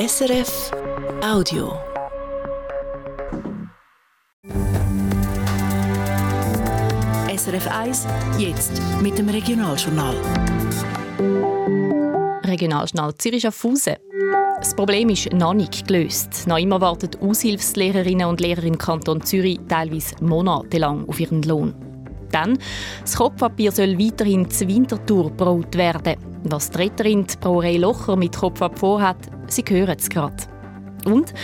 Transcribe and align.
SRF 0.00 0.70
Audio. 1.22 1.74
SRF 7.36 7.68
1, 7.70 8.06
jetzt 8.38 8.80
mit 9.02 9.18
dem 9.18 9.28
Regionaljournal. 9.28 10.16
Regionaljournal 12.44 13.14
Zürich 13.18 13.42
Schaffhausen. 13.42 13.96
Das 14.58 14.74
Problem 14.74 15.10
ist 15.10 15.34
noch 15.34 15.52
nicht 15.52 15.86
gelöst. 15.86 16.46
Noch 16.46 16.56
immer 16.56 16.80
warten 16.80 17.10
Aushilfslehrerinnen 17.20 18.26
und 18.26 18.40
Lehrer 18.40 18.64
im 18.64 18.78
Kanton 18.78 19.20
Zürich 19.20 19.60
teilweise 19.68 20.14
monatelang 20.24 21.06
auf 21.10 21.20
ihren 21.20 21.42
Lohn. 21.42 21.74
Dann, 22.32 22.58
das 23.02 23.16
Kopfpapier 23.16 23.70
soll 23.70 23.98
weiterhin 23.98 24.48
zur 24.50 24.68
Wintertour 24.68 25.30
braut 25.30 25.76
werden. 25.76 26.16
Was 26.44 26.70
die 26.70 26.78
Retterin 26.78 27.26
Brauerei 27.38 27.76
Locher 27.76 28.16
mit 28.16 28.34
Kopfab 28.34 28.78
vorhat, 28.78 29.18
Sie 29.50 29.64
hören 29.68 29.96
es 29.98 30.08
gerade. 30.08 30.36
Und 31.04 31.34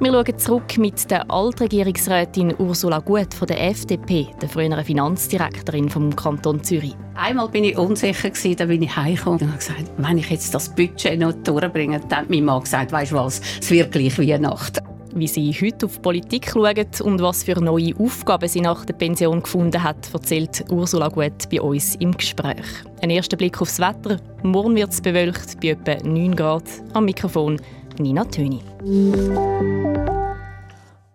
wir 0.00 0.12
schauen 0.12 0.38
zurück 0.38 0.76
mit 0.76 1.08
der 1.10 1.30
Altregierungsrätin 1.30 2.54
Ursula 2.58 2.98
Gut 2.98 3.32
von 3.32 3.46
der 3.46 3.70
FDP, 3.70 4.26
der 4.42 4.48
früheren 4.48 4.84
Finanzdirektorin 4.84 5.88
vom 5.88 6.14
Kanton 6.16 6.62
Zürich. 6.64 6.96
Einmal 7.14 7.48
bin 7.48 7.62
ich 7.62 7.78
unsicher 7.78 8.30
gewesen, 8.30 8.56
dann 8.56 8.68
bin 8.68 8.82
ich 8.82 8.96
heimgekommen 8.96 9.40
und 9.40 9.48
habe 9.48 9.58
gesagt, 9.58 9.92
wenn 9.96 10.18
ich 10.18 10.30
jetzt 10.30 10.52
das 10.52 10.68
Budget 10.68 11.20
noch 11.20 11.32
durchbringe, 11.32 12.00
dann 12.08 12.22
hat 12.22 12.30
mein 12.30 12.44
Mann 12.44 12.62
gesagt, 12.62 12.90
weißt 12.90 13.12
du 13.12 13.16
was, 13.16 13.40
es 13.60 13.70
wird 13.70 13.92
gleich 13.92 14.18
Weihnachten. 14.18 14.93
Wie 15.16 15.28
sie 15.28 15.52
heute 15.52 15.86
auf 15.86 16.02
Politik 16.02 16.50
schauen 16.50 16.86
und 17.04 17.22
was 17.22 17.44
für 17.44 17.60
neue 17.60 17.94
Aufgaben 17.96 18.48
sie 18.48 18.60
nach 18.60 18.84
der 18.84 18.94
Pension 18.94 19.44
gefunden 19.44 19.80
hat, 19.80 20.12
erzählt 20.12 20.64
Ursula 20.70 21.06
Gut 21.06 21.48
bei 21.52 21.60
uns 21.60 21.94
im 21.96 22.16
Gespräch. 22.16 22.64
Ein 23.00 23.10
erster 23.10 23.36
Blick 23.36 23.62
aufs 23.62 23.78
Wetter. 23.78 24.20
Morgen 24.42 24.74
wird 24.74 24.90
es 24.90 25.00
bewölkt 25.00 25.60
bei 25.60 25.68
etwa 25.68 26.04
9 26.04 26.34
Grad. 26.34 26.64
Am 26.94 27.04
Mikrofon 27.04 27.60
Nina 28.00 28.24
Töni. 28.24 28.58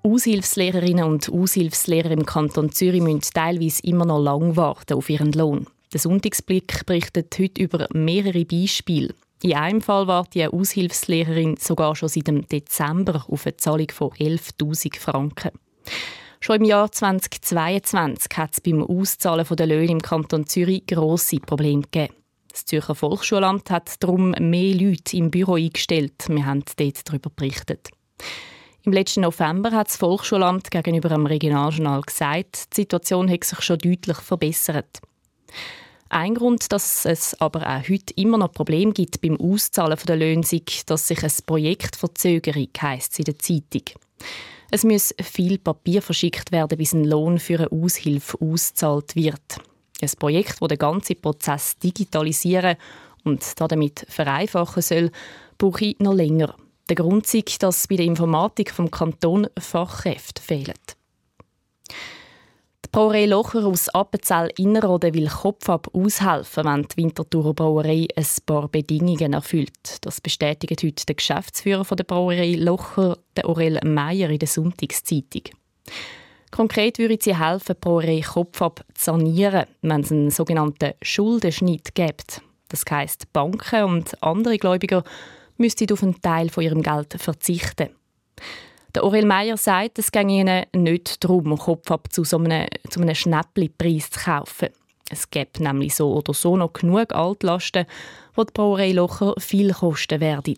Aushilfslehrerinnen 0.01 1.03
und 1.03 1.29
Aushilfslehrer 1.29 2.11
im 2.11 2.25
Kanton 2.25 2.71
Zürich 2.71 3.01
müssen 3.01 3.33
teilweise 3.33 3.83
immer 3.83 4.05
noch 4.05 4.21
lang 4.21 4.55
warten 4.55 4.93
auf 4.93 5.09
ihren 5.09 5.33
Lohn. 5.33 5.67
Der 5.91 5.99
Sonntagsblick 5.99 6.85
berichtet 6.85 7.35
heute 7.37 7.61
über 7.61 7.87
mehrere 7.93 8.45
Beispiele. 8.45 9.13
In 9.41 9.53
einem 9.53 9.81
Fall 9.81 10.07
wartet 10.07 10.35
die 10.35 10.47
Aushilfslehrerin 10.47 11.55
sogar 11.57 11.95
schon 11.95 12.09
seit 12.09 12.27
dem 12.27 12.47
Dezember 12.47 13.25
auf 13.29 13.45
eine 13.45 13.55
Zahlung 13.55 13.89
von 13.89 14.09
11.000 14.09 14.99
Franken. 14.99 15.51
Schon 16.41 16.57
im 16.57 16.65
Jahr 16.65 16.91
2022 16.91 18.37
hat 18.37 18.53
es 18.53 18.61
beim 18.61 18.83
Auszahlen 18.83 19.45
der 19.49 19.67
Löhne 19.67 19.91
im 19.91 20.01
Kanton 20.01 20.45
Zürich 20.45 20.85
grosse 20.87 21.37
Probleme 21.37 21.83
gegeben. 21.83 22.13
Das 22.51 22.65
Zürcher 22.65 22.95
Volksschulamt 22.95 23.69
hat 23.71 24.03
darum 24.03 24.31
mehr 24.31 24.75
Leute 24.75 25.15
im 25.15 25.31
Büro 25.31 25.55
eingestellt. 25.55 26.27
Wir 26.27 26.45
haben 26.45 26.63
dort 26.75 27.07
darüber 27.07 27.29
berichtet. 27.29 27.89
Im 28.83 28.91
letzten 28.91 29.21
November 29.21 29.71
hat 29.71 29.87
das 29.87 29.97
Volksschulamt 29.97 30.71
gegenüber 30.71 31.09
dem 31.09 31.25
Regionaljournal 31.25 32.01
gesagt, 32.01 32.75
die 32.75 32.81
Situation 32.81 33.29
hat 33.29 33.43
sich 33.45 33.61
schon 33.61 33.77
deutlich 33.77 34.17
verbessert. 34.17 34.99
Ein 36.11 36.33
Grund, 36.33 36.71
dass 36.71 37.05
es 37.05 37.39
aber 37.39 37.61
auch 37.61 37.87
heute 37.87 38.13
immer 38.15 38.39
noch 38.39 38.51
Probleme 38.51 38.93
gibt 38.93 39.21
beim 39.21 39.39
Auszahlen 39.39 39.97
der 40.07 40.15
Löhne, 40.15 40.41
ist, 40.41 40.89
dass 40.89 41.07
sich 41.07 41.23
ein 41.23 41.31
Projektverzögerung 41.45 42.69
heisst 42.81 43.19
in 43.19 43.25
der 43.25 43.37
Zeitung. 43.37 43.83
Es 44.71 44.83
muss 44.83 45.13
viel 45.21 45.59
Papier 45.59 46.01
verschickt 46.01 46.51
werden, 46.51 46.79
bis 46.79 46.93
ein 46.93 47.05
Lohn 47.05 47.37
für 47.37 47.59
eine 47.59 47.71
Aushilfe 47.71 48.37
ausgezahlt 48.41 49.15
wird. 49.15 49.59
Ein 50.01 50.09
Projekt, 50.17 50.61
das 50.61 50.67
den 50.67 50.77
ganzen 50.79 51.21
Prozess 51.21 51.77
digitalisieren 51.77 52.77
und 53.23 53.43
damit 53.59 54.05
vereinfachen 54.09 54.81
soll, 54.81 55.11
brauche 55.59 55.85
ich 55.85 55.99
noch 55.99 56.13
länger. 56.13 56.55
Der 56.87 56.95
Grund 56.95 57.31
ist, 57.31 57.61
dass 57.61 57.87
bei 57.87 57.97
der 57.97 58.05
Informatik 58.05 58.71
vom 58.71 58.89
Kanton 58.89 59.47
Fachkräfte 59.59 60.41
fehlen. 60.41 60.73
Die 62.89 62.97
Brauerei 62.97 63.27
Locher 63.27 63.67
aus 63.67 63.87
Appenzell 63.89 64.51
Innerrhoden 64.57 65.13
will 65.13 65.27
Kopfab 65.27 65.93
aushelfen, 65.93 66.65
wenn 66.65 66.87
die 66.87 66.97
Winterthurer 66.97 67.53
Brauerei 67.53 68.07
ein 68.15 68.25
paar 68.47 68.67
Bedingungen 68.67 69.33
erfüllt. 69.33 69.99
Das 70.01 70.19
bestätigt 70.19 70.81
heute 70.81 71.05
der 71.05 71.13
Geschäftsführer 71.13 71.83
der 71.83 72.03
Brauerei 72.03 72.55
Locher, 72.55 73.19
der 73.37 73.47
Aurel 73.47 73.79
Meyer, 73.85 74.31
in 74.31 74.39
der 74.39 74.47
Sonntagszeitung. 74.47 75.43
Konkret 76.49 76.97
würde 76.97 77.19
sie 77.21 77.37
helfen, 77.37 77.75
die 77.75 77.79
Brauerei 77.79 78.21
Kopfab 78.21 78.83
zu 78.95 79.05
sanieren, 79.05 79.67
wenn 79.83 80.01
es 80.01 80.11
einen 80.11 80.31
sogenannten 80.31 80.93
Schuldenschnitt 81.03 81.93
gibt. 81.93 82.41
Das 82.69 82.85
heisst, 82.89 83.31
Banken 83.31 83.83
und 83.83 84.23
andere 84.23 84.57
Gläubiger 84.57 85.03
müssten 85.57 85.93
auf 85.93 86.01
einen 86.01 86.19
Teil 86.23 86.49
von 86.49 86.63
ihrem 86.63 86.81
Geld 86.81 87.13
verzichten. 87.19 87.89
Der 88.95 89.03
Aurel 89.03 89.25
Meyer 89.25 89.55
sagt, 89.55 89.99
es 89.99 90.11
ginge 90.11 90.39
ihnen 90.39 90.65
nicht 90.73 91.23
darum, 91.23 91.57
Kopfab 91.57 92.11
zu 92.11 92.23
so 92.23 92.37
einem, 92.37 92.67
zu 92.89 93.01
einem 93.01 93.13
Schnäppli-Preis 93.13 94.09
zu 94.09 94.19
kaufen. 94.19 94.69
Es 95.11 95.29
gibt 95.29 95.59
nämlich 95.59 95.95
so 95.95 96.13
oder 96.13 96.33
so 96.33 96.57
noch 96.57 96.73
genug 96.73 97.13
Altlasten, 97.13 97.85
die 98.35 98.45
die 98.45 98.53
Brauerei 98.53 98.91
Locher 98.91 99.35
viel 99.37 99.73
kosten 99.73 100.19
werden. 100.19 100.57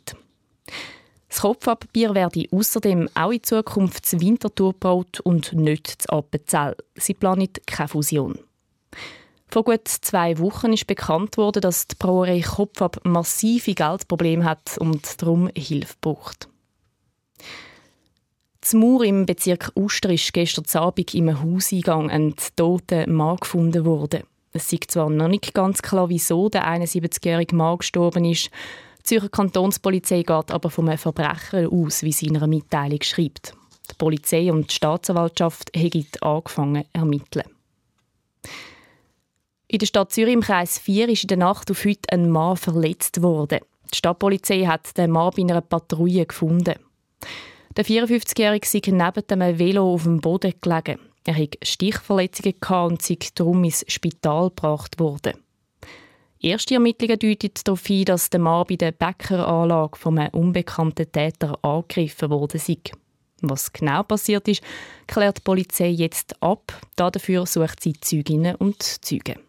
Das 1.28 1.42
Kopfabbier 1.42 2.14
werde 2.14 2.46
außerdem 2.52 3.09
auch 3.16 3.31
in 3.31 3.44
Zukunft 3.44 4.06
zu 4.06 4.19
Winterthur 4.19 4.74
gebaut 4.74 5.19
und 5.22 5.53
nicht 5.53 6.02
zu 6.02 6.09
Appenzell. 6.09 6.75
Sie 6.96 7.13
planen 7.13 7.50
keine 7.66 7.88
Fusion. 7.88 8.40
Vor 9.48 9.63
gut 9.66 9.88
zwei 9.88 10.38
Wochen 10.40 10.72
ist 10.72 10.88
bekannt 10.88 11.36
worden, 11.36 11.62
dass 11.62 11.88
die 11.88 11.96
Brauerei 12.00 12.42
Kopfab 12.42 13.02
massive 13.06 13.74
Geldprobleme 13.74 14.46
hat 14.46 14.78
und 14.78 15.22
darum 15.22 15.50
Hilfe 15.56 15.96
braucht. 16.00 16.48
Zum 18.62 18.82
Mauer 18.82 19.06
im 19.06 19.26
Bezirk 19.26 19.72
Uster 19.76 20.12
ist 20.12 20.32
gestern 20.34 20.66
Abend 20.80 21.16
im 21.16 21.42
Hauseingang 21.42 22.12
ein 22.12 22.36
toter 22.56 23.10
Mann 23.10 23.38
gefunden 23.38 23.86
worden. 23.86 24.22
Es 24.54 24.72
ist 24.72 24.92
zwar 24.92 25.10
noch 25.10 25.30
nicht 25.30 25.56
ganz 25.56 25.82
klar, 25.82 26.10
wieso 26.10 26.48
der 26.48 26.68
71-jährige 26.68 27.56
Mann 27.56 27.80
gestorben 27.80 28.24
ist, 28.24 28.52
die 29.00 29.04
Zürcher 29.04 29.30
Kantonspolizei 29.30 30.22
geht 30.22 30.52
aber 30.52 30.70
vom 30.70 30.96
Verbrecher 30.96 31.70
aus, 31.72 32.04
wie 32.04 32.12
sie 32.12 32.28
in 32.28 32.38
einer 32.38 32.46
Mitteilung 32.46 33.02
schreibt. 33.02 33.56
Die 33.90 33.96
Polizei 33.98 34.52
und 34.52 34.70
die 34.70 34.76
Staatsanwaltschaft 34.76 35.72
haben 35.76 36.06
angefangen 36.22 36.84
zu 36.84 36.90
ermitteln. 36.94 37.46
In 39.68 39.80
der 39.80 39.88
Stadt 39.88 40.12
Zürich 40.12 40.34
im 40.34 40.42
Kreis 40.42 40.78
4 40.78 41.10
ist 41.10 41.24
in 41.24 41.30
der 41.30 41.38
Nacht 41.38 41.72
auf 41.72 41.84
heute 41.84 42.12
ein 42.12 42.30
Mann 42.30 42.58
verletzt 42.58 43.24
worden. 43.24 43.62
Die 43.92 43.98
Stadtpolizei 43.98 44.66
hat 44.66 44.96
den 44.98 45.10
Mann 45.10 45.32
bei 45.36 45.42
einer 45.42 45.62
Patrouille 45.62 46.28
gefunden. 46.28 46.76
Der 47.78 47.86
54-Jährige 47.86 48.68
sei 48.68 48.82
neben 48.88 49.28
dem 49.28 49.59
Velo 49.59 49.94
auf 49.94 50.04
dem 50.04 50.20
Boden 50.20 50.54
gelegen. 50.59 51.00
Er 51.26 51.36
hatte 51.36 51.58
Stichverletzungen 51.64 52.56
und 52.90 53.02
sei 53.02 53.18
darum 53.36 53.64
ins 53.64 53.86
Spital 53.88 54.50
gebracht 54.50 55.00
worden. 55.00 55.34
Erste 56.40 56.74
Ermittlungen 56.74 57.20
deuten 57.20 57.52
darauf 57.64 57.86
hin, 57.86 58.06
dass 58.06 58.30
der 58.30 58.40
Mann 58.40 58.66
bei 58.68 58.76
der 58.76 58.92
Bäckeranlage 58.92 59.98
von 59.98 60.18
einem 60.18 60.34
unbekannten 60.34 61.12
Täter 61.12 61.58
angegriffen 61.64 62.31
wurde. 62.31 62.60
Was 63.42 63.72
genau 63.72 64.04
passiert 64.04 64.48
ist, 64.48 64.64
klärt 65.08 65.38
die 65.38 65.44
Polizei 65.44 65.90
jetzt 65.90 66.42
ab. 66.42 66.74
Dafür 66.96 67.46
sucht 67.46 67.81
sie 67.81 67.94
Zeuginnen 67.94 68.56
und 68.56 68.81
Zeugen. 68.81 69.40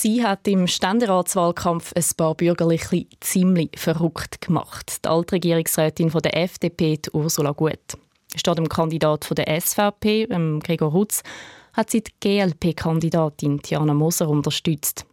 Sie 0.00 0.24
hat 0.24 0.46
im 0.46 0.68
Ständeratswahlkampf 0.68 1.92
ein 1.92 2.04
paar 2.16 2.36
Bürgerliche 2.36 3.06
ziemlich 3.18 3.70
verrückt 3.74 4.40
gemacht. 4.40 5.04
Die 5.04 5.08
Altregierungsrätin 5.08 6.12
von 6.12 6.22
der 6.22 6.36
FDP, 6.36 7.00
Ursula 7.12 7.50
Gut. 7.50 7.98
Statt 8.36 8.58
dem 8.58 8.68
Kandidat 8.68 9.24
von 9.24 9.34
der 9.34 9.60
SVP, 9.60 10.28
ähm, 10.30 10.60
Gregor 10.60 10.92
Hutz, 10.92 11.24
hat 11.72 11.90
sie 11.90 12.04
die 12.04 12.12
GLP-Kandidatin 12.20 13.60
Tiana 13.60 13.92
Moser 13.92 14.28
unterstützt. 14.28 15.04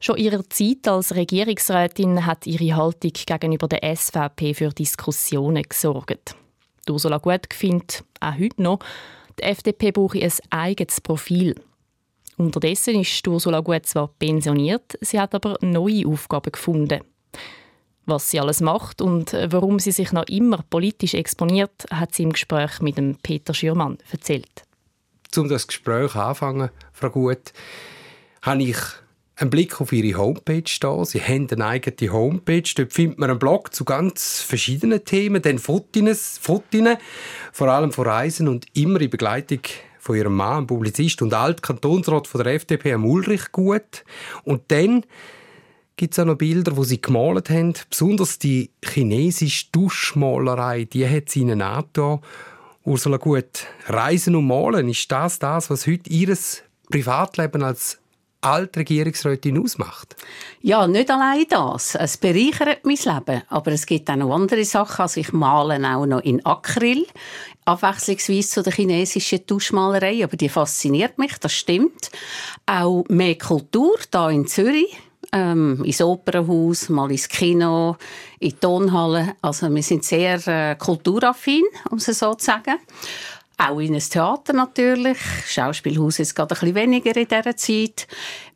Schon 0.00 0.16
ihrer 0.16 0.48
Zeit 0.48 0.88
als 0.88 1.14
Regierungsrätin 1.14 2.24
hat 2.24 2.46
ihre 2.46 2.74
Haltung 2.74 3.12
gegenüber 3.12 3.68
der 3.68 3.94
SVP 3.94 4.54
für 4.54 4.70
Diskussionen 4.70 5.64
gesorgt. 5.64 6.34
Ursula 6.88 7.18
Gut 7.18 7.52
findet, 7.52 8.04
auch 8.20 8.38
heute 8.38 8.62
noch, 8.62 8.78
die 9.38 9.42
FDP 9.42 9.92
brauche 9.92 10.18
ein 10.18 10.32
eigenes 10.48 11.02
Profil. 11.02 11.56
Unterdessen 12.42 13.00
ist 13.00 13.26
Ursula 13.26 13.60
Gut 13.60 13.86
zwar 13.86 14.08
pensioniert, 14.08 14.98
sie 15.00 15.20
hat 15.20 15.34
aber 15.34 15.56
neue 15.60 16.06
Aufgaben 16.06 16.50
gefunden. 16.50 17.00
Was 18.04 18.30
sie 18.30 18.40
alles 18.40 18.60
macht 18.60 19.00
und 19.00 19.32
warum 19.32 19.78
sie 19.78 19.92
sich 19.92 20.10
noch 20.10 20.24
immer 20.24 20.64
politisch 20.68 21.14
exponiert, 21.14 21.86
hat 21.90 22.14
sie 22.14 22.24
im 22.24 22.32
Gespräch 22.32 22.80
mit 22.80 22.98
dem 22.98 23.16
Peter 23.22 23.54
Schürmann 23.54 23.98
erzählt. 24.10 24.64
Um 25.36 25.48
das 25.48 25.68
Gespräch 25.68 26.16
anfangen, 26.16 26.70
Frau 26.92 27.10
Gut, 27.10 27.52
habe 28.42 28.62
ich 28.64 28.76
einen 29.36 29.50
Blick 29.50 29.80
auf 29.80 29.92
ihre 29.92 30.18
Homepage 30.18 30.64
da. 30.80 31.04
Sie 31.04 31.20
haben 31.20 31.48
eine 31.50 31.64
eigene 31.64 32.12
Homepage. 32.12 32.68
Dort 32.76 32.92
findet 32.92 33.18
man 33.18 33.30
einen 33.30 33.38
Blog 33.38 33.72
zu 33.72 33.84
ganz 33.84 34.42
verschiedenen 34.42 35.04
Themen, 35.04 35.40
dann 35.40 35.58
Fotos, 35.58 36.38
Fotos 36.38 36.98
vor 37.52 37.68
allem 37.68 37.92
von 37.92 38.06
Reisen 38.06 38.48
und 38.48 38.66
immer 38.74 39.00
in 39.00 39.10
Begleitung 39.10 39.60
von 40.02 40.16
ihrem 40.16 40.34
Mann, 40.34 40.66
Publizist 40.66 41.22
und 41.22 41.32
Altkantonsrat 41.32 42.26
von 42.26 42.42
der 42.42 42.54
FDP, 42.54 42.96
Ulrich 42.96 43.52
Gut. 43.52 44.04
Und 44.42 44.62
dann 44.72 45.04
gibt 45.94 46.14
es 46.14 46.18
auch 46.18 46.24
noch 46.24 46.34
Bilder, 46.34 46.76
wo 46.76 46.82
sie 46.82 47.00
gemalt 47.00 47.50
haben. 47.50 47.74
Besonders 47.88 48.40
die 48.40 48.70
chinesische 48.84 49.66
Duschmalerei, 49.70 50.86
die 50.86 51.08
hat 51.08 51.28
sie 51.28 51.42
ihnen 51.42 51.62
angetan. 51.62 52.18
Ursula 52.84 53.18
Gut, 53.18 53.68
Reisen 53.86 54.34
und 54.34 54.48
Malen, 54.48 54.88
ist 54.88 55.12
das 55.12 55.38
das, 55.38 55.70
was 55.70 55.86
heute 55.86 56.10
ihr 56.10 56.36
Privatleben 56.90 57.62
als 57.62 58.01
Altregierungsrätin 58.42 59.58
ausmacht? 59.58 60.16
Ja, 60.60 60.86
nicht 60.86 61.10
allein 61.10 61.46
das. 61.48 61.94
Es 61.94 62.16
bereichert 62.16 62.84
mein 62.84 62.96
Leben. 62.96 63.42
Aber 63.48 63.72
es 63.72 63.86
gibt 63.86 64.10
auch 64.10 64.16
noch 64.16 64.34
andere 64.34 64.64
Sachen. 64.64 65.02
Also 65.02 65.20
ich 65.20 65.32
male 65.32 65.76
auch 65.88 66.06
noch 66.06 66.20
in 66.20 66.44
Acryl, 66.44 67.06
abwechslungsweise 67.64 68.48
zu 68.48 68.62
der 68.62 68.72
chinesischen 68.72 69.46
Tuschmalerei. 69.46 70.24
Aber 70.24 70.36
die 70.36 70.48
fasziniert 70.48 71.18
mich, 71.18 71.38
das 71.38 71.52
stimmt. 71.52 72.10
Auch 72.66 73.04
mehr 73.08 73.38
Kultur, 73.38 73.96
da 74.10 74.28
in 74.28 74.46
Zürich. 74.46 74.98
Ähm, 75.34 75.82
ins 75.84 76.02
Opernhaus, 76.02 76.90
mal 76.90 77.10
ins 77.10 77.26
Kino, 77.26 77.96
in 78.38 78.50
die 78.50 78.56
Tonhalle. 78.56 79.34
Also 79.40 79.74
wir 79.74 79.82
sind 79.82 80.04
sehr 80.04 80.46
äh, 80.46 80.74
kulturaffin, 80.76 81.62
um 81.90 81.96
es 81.96 82.04
so 82.04 82.34
zu 82.34 82.44
sagen. 82.44 82.78
Auch 83.64 83.78
in 83.78 83.94
ein 83.94 84.00
Theater 84.00 84.54
natürlich. 84.54 85.18
Schauspielhaus 85.46 86.18
ist 86.18 86.34
gerade 86.34 86.54
ein 86.54 86.58
bisschen 86.58 86.74
weniger 86.74 87.16
in 87.16 87.28
dieser 87.28 87.56
Zeit. 87.56 88.08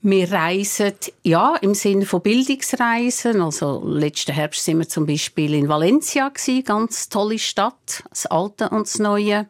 Wir 0.02 0.32
reisen, 0.32 0.94
ja, 1.22 1.54
im 1.60 1.74
Sinne 1.74 2.06
von 2.06 2.22
Bildungsreisen. 2.22 3.40
Also, 3.40 3.84
letzten 3.86 4.32
Herbst 4.32 4.64
sind 4.64 4.78
wir 4.78 4.88
zum 4.88 5.06
Beispiel 5.06 5.54
in 5.54 5.68
Valencia 5.68 6.28
gewesen. 6.28 6.64
Ganz 6.64 7.08
tolle 7.08 7.38
Stadt. 7.38 8.02
Das 8.10 8.26
Alte 8.26 8.68
und 8.70 8.88
das 8.88 8.98
Neue. 8.98 9.46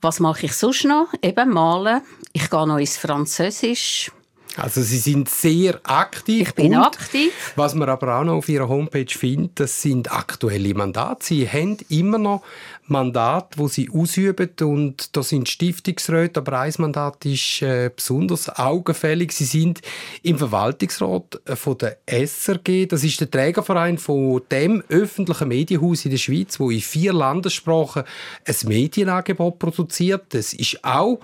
Was 0.00 0.18
mache 0.18 0.46
ich 0.46 0.54
sonst 0.54 0.84
noch? 0.84 1.06
Eben 1.22 1.50
malen. 1.50 2.00
Ich 2.32 2.50
gehe 2.50 2.66
noch 2.66 2.78
ins 2.78 2.96
Französisch. 2.96 4.10
Also 4.56 4.82
Sie 4.82 4.98
sind 4.98 5.28
sehr 5.28 5.80
aktiv. 5.84 6.48
Ich 6.48 6.54
bin 6.54 6.74
aktiv. 6.74 7.32
Was 7.56 7.74
man 7.74 7.88
aber 7.88 8.18
auch 8.18 8.24
noch 8.24 8.34
auf 8.34 8.48
Ihrer 8.48 8.68
Homepage 8.68 9.06
findet, 9.08 9.60
das 9.60 9.80
sind 9.80 10.12
aktuelle 10.12 10.74
Mandate. 10.74 11.24
Sie 11.24 11.48
haben 11.48 11.78
immer 11.88 12.18
noch 12.18 12.42
Mandate, 12.86 13.58
wo 13.58 13.68
Sie 13.68 13.88
ausüben 13.90 14.50
und 14.62 15.16
da 15.16 15.22
sind 15.22 15.48
Stiftungsräte, 15.48 16.40
aber 16.40 16.60
ein 16.60 16.74
Mandat 16.78 17.24
ist 17.24 17.62
äh, 17.62 17.90
besonders 17.94 18.48
augenfällig. 18.48 19.32
Sie 19.32 19.44
sind 19.44 19.80
im 20.22 20.38
Verwaltungsrat 20.38 21.40
äh, 21.44 21.54
von 21.54 21.78
der 21.78 21.98
SRG. 22.06 22.86
Das 22.86 23.04
ist 23.04 23.20
der 23.20 23.30
Trägerverein 23.30 23.98
von 23.98 24.42
dem 24.50 24.82
öffentlichen 24.88 25.48
Medienhaus 25.48 26.04
in 26.04 26.10
der 26.10 26.18
Schweiz, 26.18 26.58
wo 26.58 26.70
in 26.70 26.80
vier 26.80 27.12
Landessprachen 27.12 28.02
ein 28.44 28.56
Medienangebot 28.64 29.60
produziert. 29.60 30.24
Das 30.30 30.52
ist 30.52 30.84
auch 30.84 31.20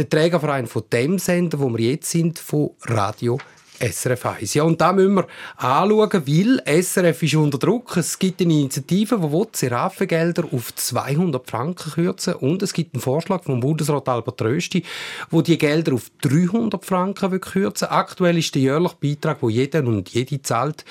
der 0.00 0.08
Trägerverein 0.08 0.66
von 0.66 0.84
dem 0.90 1.18
Sender, 1.18 1.60
wo 1.60 1.68
wir 1.76 1.90
jetzt 1.90 2.10
sind, 2.10 2.38
von 2.38 2.70
Radio 2.86 3.38
SRF 3.78 4.24
1. 4.24 4.54
Ja, 4.54 4.62
und 4.62 4.80
da 4.80 4.94
müssen 4.94 5.14
wir 5.14 5.26
anschauen, 5.56 6.22
weil 6.26 6.82
SRF 6.82 7.22
ist 7.22 7.34
unter 7.34 7.58
Druck. 7.58 7.98
Es 7.98 8.18
gibt 8.18 8.40
eine 8.40 8.54
Initiative, 8.54 9.18
die 9.18 9.58
Seraphengelder 9.58 10.44
auf 10.52 10.74
200 10.74 11.48
Franken 11.48 11.92
kürzen 11.92 12.34
und 12.34 12.62
es 12.62 12.72
gibt 12.72 12.94
einen 12.94 13.02
Vorschlag 13.02 13.44
vom 13.44 13.60
Bundesrat 13.60 14.08
Albert 14.08 14.40
Rösti, 14.40 14.84
wo 15.28 15.42
die 15.42 15.58
Gelder 15.58 15.92
auf 15.92 16.10
300 16.22 16.82
Franken 16.82 17.38
kürzen 17.38 17.88
Aktuell 17.88 18.38
ist 18.38 18.54
der 18.54 18.62
jährliche 18.62 18.96
Beitrag, 19.02 19.42
wo 19.42 19.50
jeder 19.50 19.84
und 19.84 20.08
jede 20.08 20.40
zahlt, 20.40 20.86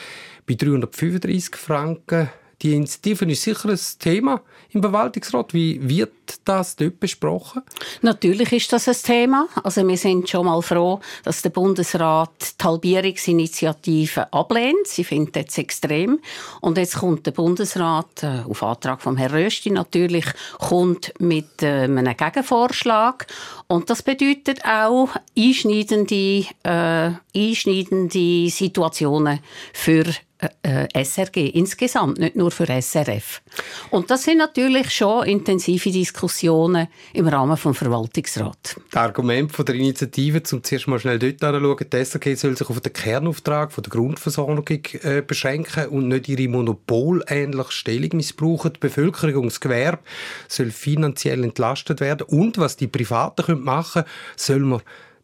bei 0.47 0.53
335 0.53 1.55
Franken 1.55 2.29
die 2.61 2.73
Initiative 2.73 3.25
ist 3.31 3.43
sicher 3.43 3.69
ein 3.69 3.79
Thema 3.99 4.41
im 4.71 4.81
Verwaltungsrat. 4.81 5.53
Wie 5.53 5.79
wird 5.87 6.11
das 6.43 6.75
dort 6.75 6.99
besprochen? 6.99 7.63
Natürlich 8.01 8.51
ist 8.51 8.73
das 8.73 8.87
ein 8.87 8.95
Thema. 8.95 9.47
Also 9.63 9.87
wir 9.87 9.97
sind 9.97 10.29
schon 10.29 10.45
mal 10.45 10.61
froh, 10.61 10.99
dass 11.23 11.41
der 11.41 11.51
Bundesrat 11.51 12.31
die 12.59 12.63
Halbierungsinitiative 12.65 14.31
ablehnt. 14.33 14.87
Sie 14.87 15.03
findet 15.05 15.47
das 15.47 15.57
extrem. 15.57 16.19
Und 16.59 16.77
jetzt 16.77 16.97
kommt 16.97 17.25
der 17.25 17.31
Bundesrat, 17.31 18.23
äh, 18.23 18.41
auf 18.47 18.61
Antrag 18.61 19.01
von 19.01 19.15
Herrn 19.15 19.31
Rösti 19.31 19.71
natürlich, 19.71 20.25
kommt 20.59 21.13
mit 21.19 21.63
äh, 21.63 21.83
einem 21.83 22.15
Gegenvorschlag. 22.15 23.25
Und 23.67 23.89
das 23.89 24.03
bedeutet 24.03 24.65
auch 24.65 25.09
einschneidende, 25.37 26.45
äh, 26.63 27.11
einschneidende 27.33 28.49
Situationen 28.49 29.39
für 29.73 30.05
SRG 30.95 31.49
insgesamt, 31.49 32.17
nicht 32.17 32.37
nur 32.37 32.49
für 32.49 32.65
SRF. 32.65 33.41
Und 33.89 34.09
das 34.09 34.23
sind 34.23 34.37
natürlich 34.37 34.89
schon 34.89 35.25
intensive 35.25 35.91
Diskussionen 35.91 36.87
im 37.13 37.27
Rahmen 37.27 37.57
des 37.61 37.77
Verwaltungsrats. 37.77 38.79
Das 38.91 39.01
Argument 39.01 39.51
von 39.51 39.65
der 39.65 39.75
Initiative, 39.75 40.41
um 40.53 40.63
zuerst 40.63 40.87
mal 40.87 40.97
schnell 40.97 41.19
dort 41.19 41.43
anzuschauen, 41.43 41.85
die 41.91 41.97
SRG 42.05 42.35
soll 42.35 42.55
sich 42.55 42.69
auf 42.69 42.79
den 42.79 42.93
Kernauftrag 42.93 43.73
von 43.73 43.83
der 43.83 43.91
Grundversorgung 43.91 44.65
äh, 44.69 45.21
beschränken 45.21 45.87
und 45.87 46.07
nicht 46.07 46.29
ihre 46.29 46.47
monopolähnliche 46.47 47.71
Stellung 47.71 48.11
missbrauchen. 48.13 48.73
Die 48.73 48.79
Bevölkerung 48.79 49.43
und 49.43 49.47
das 49.47 49.59
Gewerbe 49.59 50.03
soll 50.47 50.71
finanziell 50.71 51.43
entlastet 51.43 51.99
werden 51.99 52.25
und 52.27 52.57
was 52.57 52.77
die 52.77 52.87
Privaten 52.87 53.61
machen 53.61 54.03
können, 54.03 54.13
soll 54.37 54.59
man 54.59 54.81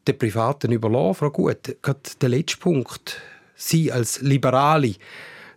den 0.08 0.18
Privaten 0.18 0.74
überlassen. 0.74 1.16
Frau 1.16 1.32
Gut, 1.32 1.78
gerade 1.82 2.00
der 2.22 2.30
letzte 2.30 2.58
Punkt 2.58 3.22
Sie 3.56 3.92
als 3.92 4.22
Liberale 4.22 4.96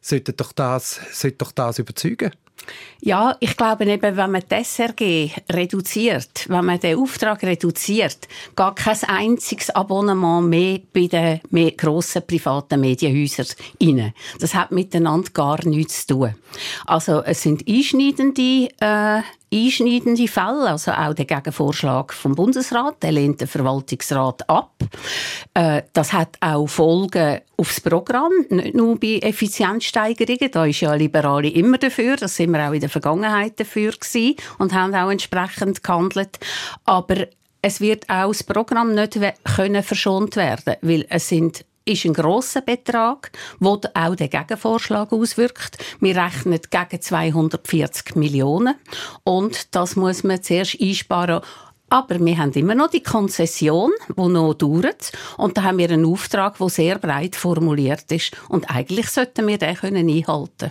sollten 0.00 0.36
doch 0.36 0.52
das, 0.52 1.00
sollten 1.12 1.38
doch 1.38 1.52
das 1.52 1.78
überzeugen. 1.78 2.32
Ja, 3.00 3.36
ich 3.40 3.56
glaube 3.56 3.84
eben, 3.84 4.16
wenn 4.16 4.30
man 4.30 4.42
das 4.48 4.74
SRG 4.74 5.30
reduziert, 5.50 6.46
wenn 6.48 6.64
man 6.64 6.80
den 6.80 6.98
Auftrag 6.98 7.42
reduziert, 7.42 8.28
gar 8.56 8.74
kein 8.74 8.98
einziges 9.06 9.70
Abonnement 9.70 10.48
mehr 10.48 10.80
bei 10.92 11.06
den 11.06 11.40
mehr 11.50 11.70
grossen 11.72 12.26
privaten 12.26 12.80
Medienhäusern 12.80 13.46
rein. 13.80 14.12
Das 14.40 14.54
hat 14.54 14.72
miteinander 14.72 15.30
gar 15.30 15.64
nichts 15.64 16.06
zu 16.06 16.14
tun. 16.14 16.34
Also 16.86 17.22
es 17.22 17.42
sind 17.42 17.68
einschneidende 17.68 18.68
äh, 18.80 19.22
einschneidende 19.52 20.28
Fälle, 20.28 20.70
also 20.70 20.92
auch 20.92 21.14
der 21.14 21.24
Gegenvorschlag 21.24 22.12
vom 22.12 22.34
Bundesrat, 22.34 23.02
der 23.02 23.12
lehnt 23.12 23.40
der 23.40 23.48
Verwaltungsrat 23.48 24.48
ab. 24.48 24.72
Äh, 25.54 25.82
das 25.92 26.12
hat 26.12 26.36
auch 26.40 26.66
Folgen 26.66 27.40
aufs 27.56 27.80
Programm, 27.80 28.32
nicht 28.50 28.74
nur 28.74 28.98
bei 28.98 29.18
Effizienzsteigerungen, 29.22 30.50
da 30.50 30.66
ist 30.66 30.80
ja 30.80 30.94
Liberale 30.94 31.48
immer 31.48 31.78
dafür, 31.78 32.16
das 32.16 32.36
sind 32.36 32.52
wir 32.52 32.68
auch 32.68 32.72
in 32.72 32.80
der 32.80 32.90
Vergangenheit 32.90 33.58
dafür 33.58 33.92
gewesen 33.92 34.36
und 34.58 34.74
haben 34.74 34.94
auch 34.94 35.10
entsprechend 35.10 35.82
gehandelt, 35.82 36.38
aber 36.84 37.26
es 37.62 37.80
wird 37.80 38.08
auch 38.08 38.28
das 38.28 38.44
Programm 38.44 38.94
nicht 38.94 39.18
können 39.56 39.82
verschont 39.82 40.36
werden, 40.36 40.76
weil 40.80 41.06
es 41.08 41.28
sind 41.28 41.64
ist 41.88 42.04
ein 42.04 42.12
grosser 42.12 42.60
Betrag, 42.60 43.32
der 43.60 43.90
auch 43.94 44.14
den 44.14 44.30
Gegenvorschlag 44.30 45.12
auswirkt. 45.12 45.78
Wir 46.00 46.16
rechnen 46.16 46.60
gegen 46.70 47.02
240 47.02 48.16
Millionen 48.16 48.74
und 49.24 49.74
das 49.74 49.96
muss 49.96 50.24
man 50.24 50.42
zuerst 50.42 50.80
einsparen. 50.80 51.40
Aber 51.90 52.20
wir 52.20 52.36
haben 52.36 52.52
immer 52.52 52.74
noch 52.74 52.90
die 52.90 53.02
Konzession, 53.02 53.92
die 54.08 54.28
noch 54.28 54.52
dauert. 54.52 55.10
Und 55.38 55.56
da 55.56 55.62
haben 55.62 55.78
wir 55.78 55.88
einen 55.88 56.04
Auftrag, 56.04 56.58
der 56.58 56.68
sehr 56.68 56.98
breit 56.98 57.34
formuliert 57.34 58.12
ist. 58.12 58.36
Und 58.50 58.70
eigentlich 58.70 59.08
sollten 59.08 59.46
wir 59.46 59.56
den 59.56 59.74
können 59.74 60.06
einhalten 60.06 60.70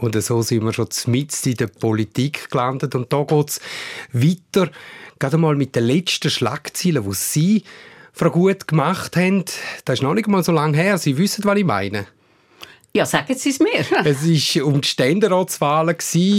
Und 0.00 0.20
so 0.20 0.42
sind 0.42 0.64
wir 0.64 0.72
schon 0.72 0.88
mitten 1.06 1.50
in 1.50 1.56
der 1.56 1.68
Politik 1.68 2.50
gelandet. 2.50 2.96
Und 2.96 3.12
da 3.12 3.22
geht 3.22 3.48
es 3.48 3.60
weiter, 4.12 4.72
gerade 5.20 5.38
mal 5.38 5.54
mit 5.54 5.76
den 5.76 5.84
letzten 5.84 6.30
Schlagzeilen, 6.30 7.08
die 7.08 7.14
Sie 7.14 7.62
Frau 8.18 8.30
Gut 8.30 8.66
gemacht 8.66 9.14
haben, 9.14 9.44
das 9.84 9.98
ist 9.98 10.02
noch 10.02 10.14
nicht 10.14 10.26
mal 10.26 10.42
so 10.42 10.50
lange 10.50 10.74
her. 10.74 10.96
Sie 10.96 11.18
wissen, 11.18 11.44
was 11.44 11.58
ich 11.58 11.66
meine. 11.66 12.06
Ja, 12.94 13.04
sagen 13.04 13.34
Sie 13.34 13.50
es 13.50 13.60
mir. 13.60 13.80
es 14.06 14.56
war 14.56 14.64
um 14.64 14.80
die 14.80 14.88
Ständeratswahlen. 14.88 15.96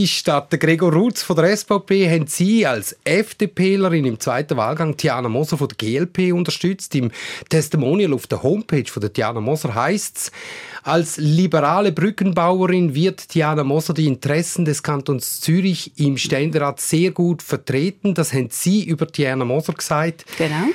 Statt 0.07 0.59
Gregor 0.59 0.91
Rutz 0.91 1.21
von 1.21 1.35
der 1.35 1.55
SVP 1.55 2.09
haben 2.09 2.25
Sie 2.25 2.65
als 2.65 2.97
FDPlerin 3.03 4.05
im 4.05 4.19
zweiten 4.19 4.57
Wahlgang 4.57 4.97
Tiana 4.97 5.29
Moser 5.29 5.59
von 5.59 5.67
der 5.67 5.77
GLP 5.77 6.33
unterstützt. 6.33 6.95
Im 6.95 7.11
Testimonial 7.47 8.11
auf 8.11 8.25
der 8.25 8.41
Homepage 8.41 8.89
von 8.89 9.01
der 9.01 9.13
Tiana 9.13 9.39
Moser 9.39 9.75
heißt 9.75 10.17
es, 10.17 10.31
als 10.81 11.17
liberale 11.17 11.91
Brückenbauerin 11.91 12.95
wird 12.95 13.29
Tiana 13.29 13.63
Moser 13.63 13.93
die 13.93 14.07
Interessen 14.07 14.65
des 14.65 14.81
Kantons 14.81 15.41
Zürich 15.41 15.91
im 15.99 16.17
Ständerat 16.17 16.81
sehr 16.81 17.11
gut 17.11 17.43
vertreten. 17.43 18.15
Das 18.15 18.33
haben 18.33 18.49
Sie 18.49 18.83
über 18.83 19.05
Tiana 19.05 19.45
Moser 19.45 19.73
gesagt. 19.73 20.25
Genau. 20.39 20.69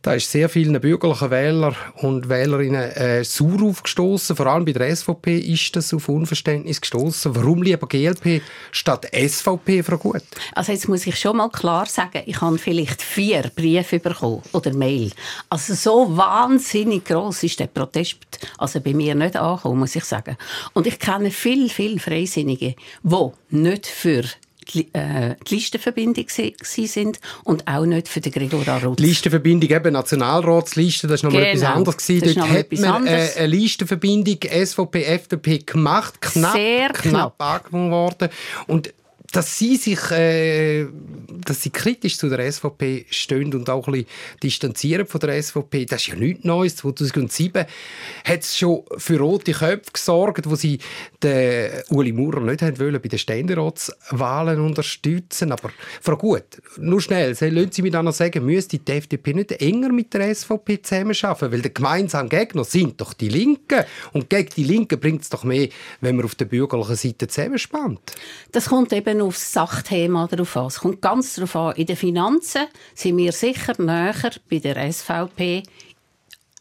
Da 0.00 0.14
ist 0.14 0.30
sehr 0.30 0.48
vielen 0.48 0.80
bürgerlichen 0.80 1.30
Wähler 1.30 1.74
und 1.96 2.28
Wählerinnen 2.28 2.92
äh, 2.92 3.24
sauer 3.24 3.62
aufgestoßen. 3.62 4.36
Vor 4.36 4.46
allem 4.46 4.64
bei 4.64 4.72
der 4.72 4.94
SVP 4.94 5.38
ist 5.38 5.74
das 5.74 5.92
auf 5.92 6.08
Unverständnis 6.08 6.80
gestoßen. 6.80 7.34
Warum 7.34 7.64
lieber 7.64 7.88
GLP 7.88 8.40
statt 8.70 9.08
SVP, 9.12 9.82
Frau 9.82 9.98
Gut? 9.98 10.22
Also 10.54 10.70
jetzt 10.70 10.88
muss 10.88 11.06
ich 11.06 11.18
schon 11.18 11.38
mal 11.38 11.48
klar 11.48 11.86
sagen, 11.86 12.22
ich 12.26 12.40
habe 12.40 12.58
vielleicht 12.58 13.02
vier 13.02 13.50
Briefe 13.54 13.98
bekommen 13.98 14.42
oder 14.52 14.72
Mail. 14.72 15.10
Also 15.48 15.74
so 15.74 16.16
wahnsinnig 16.16 17.04
groß 17.04 17.42
ist 17.42 17.58
der 17.58 17.66
Protest 17.66 18.18
also 18.56 18.80
bei 18.80 18.94
mir 18.94 19.16
nicht 19.16 19.36
angekommen, 19.36 19.80
muss 19.80 19.96
ich 19.96 20.04
sagen. 20.04 20.36
Und 20.74 20.86
ich 20.86 21.00
kenne 21.00 21.32
viele, 21.32 21.68
viele 21.68 21.98
Freisinnige, 21.98 22.76
die 23.02 23.30
nicht 23.50 23.86
für 23.86 24.22
die, 24.70 24.92
äh, 24.94 25.34
die 25.46 25.54
Listenverbindung 25.54 26.26
sind 26.28 27.20
und 27.44 27.66
auch 27.66 27.86
nicht 27.86 28.08
für 28.08 28.20
den 28.20 28.32
Gregor 28.32 28.66
Arutz. 28.68 28.96
Die 28.96 29.04
Listenverbindung, 29.04 29.70
eben 29.70 29.92
Nationalratsliste, 29.92 31.06
das 31.06 31.22
war 31.22 31.30
noch 31.30 31.38
genau. 31.38 31.50
etwas 31.50 31.64
anderes. 31.64 31.96
Gewesen. 31.96 32.34
Dort 32.34 32.50
hat 32.50 32.72
man 32.72 33.06
äh, 33.06 33.28
eine 33.36 33.46
Listenverbindung 33.46 34.38
SVP, 34.42 35.04
FDP 35.04 35.58
gemacht, 35.58 36.20
knapp, 36.20 36.54
Sehr 36.54 36.88
knapp, 36.90 37.38
knapp 37.38 37.42
angenommen 37.42 37.90
worden. 37.90 38.28
Und 38.66 38.92
dass 39.32 39.58
sie 39.58 39.76
sich, 39.76 40.10
äh, 40.10 40.86
dass 41.48 41.62
sie 41.62 41.70
kritisch 41.70 42.18
zu 42.18 42.28
der 42.28 42.50
SVP 42.50 43.06
stehen 43.10 43.54
und 43.54 43.70
auch 43.70 43.86
ein 43.88 43.92
bisschen 43.92 44.08
distanzieren 44.42 45.06
von 45.06 45.20
der 45.20 45.42
SVP, 45.42 45.86
das 45.86 46.02
ist 46.02 46.08
ja 46.08 46.16
nichts 46.16 46.44
Neues. 46.44 46.76
2007 46.76 47.64
hat 48.24 48.40
es 48.40 48.58
schon 48.58 48.82
für 48.96 49.18
rote 49.18 49.52
Köpfe 49.52 49.92
gesorgt, 49.92 50.48
wo 50.48 50.54
sie 50.54 50.78
den 51.22 51.70
Uli 51.90 52.12
Maurer 52.12 52.40
nicht 52.40 52.62
haben 52.62 52.78
wollen, 52.78 53.00
bei 53.00 53.08
den 53.08 53.18
Ständeratswahlen 53.18 54.60
unterstützen. 54.60 55.52
Aber 55.52 55.70
Frau 56.02 56.16
Gut, 56.16 56.60
nur 56.78 57.00
schnell, 57.00 57.30
lassen 57.30 57.72
Sie 57.72 57.82
mich 57.82 57.92
dann 57.92 58.04
noch 58.04 58.12
sagen, 58.12 58.44
müsste 58.44 58.78
die 58.78 58.92
FDP 58.92 59.34
nicht 59.34 59.52
enger 59.52 59.90
mit 59.90 60.12
der 60.14 60.34
SVP 60.34 60.82
zusammenarbeiten, 60.82 61.52
weil 61.52 61.62
der 61.62 61.70
gemeinsame 61.70 62.28
Gegner 62.28 62.64
sind 62.64 63.00
doch 63.00 63.14
die 63.14 63.28
Linken 63.28 63.84
und 64.12 64.28
gegen 64.28 64.50
die 64.56 64.64
Linken 64.64 65.00
bringt 65.00 65.22
es 65.22 65.30
doch 65.30 65.44
mehr, 65.44 65.68
wenn 66.00 66.16
man 66.16 66.24
auf 66.24 66.34
der 66.34 66.44
bürgerlichen 66.44 66.96
Seite 66.96 67.28
zusammenspannt. 67.28 68.00
Das 68.52 68.66
kommt 68.66 68.92
eben 68.92 69.20
aufs 69.20 69.52
Sachthema 69.52 70.26
drauf 70.26 70.56
an. 70.56 70.66
Es 70.66 70.80
kommt 70.80 71.00
ganz 71.00 71.37
darauf 71.38 71.56
an. 71.56 71.76
In 71.76 71.86
den 71.86 71.96
Finanzen 71.96 72.66
sind 72.94 73.16
wir 73.16 73.32
sicher 73.32 73.74
näher 73.80 74.32
bei 74.50 74.58
der 74.58 74.92
SVP 74.92 75.62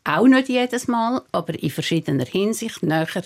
auch 0.08 0.28
nicht 0.28 0.50
jedes 0.50 0.88
Mal, 0.88 1.22
aber 1.32 1.62
in 1.62 1.70
verschiedener 1.70 2.26
Hinsicht 2.26 2.82
näher 2.82 3.24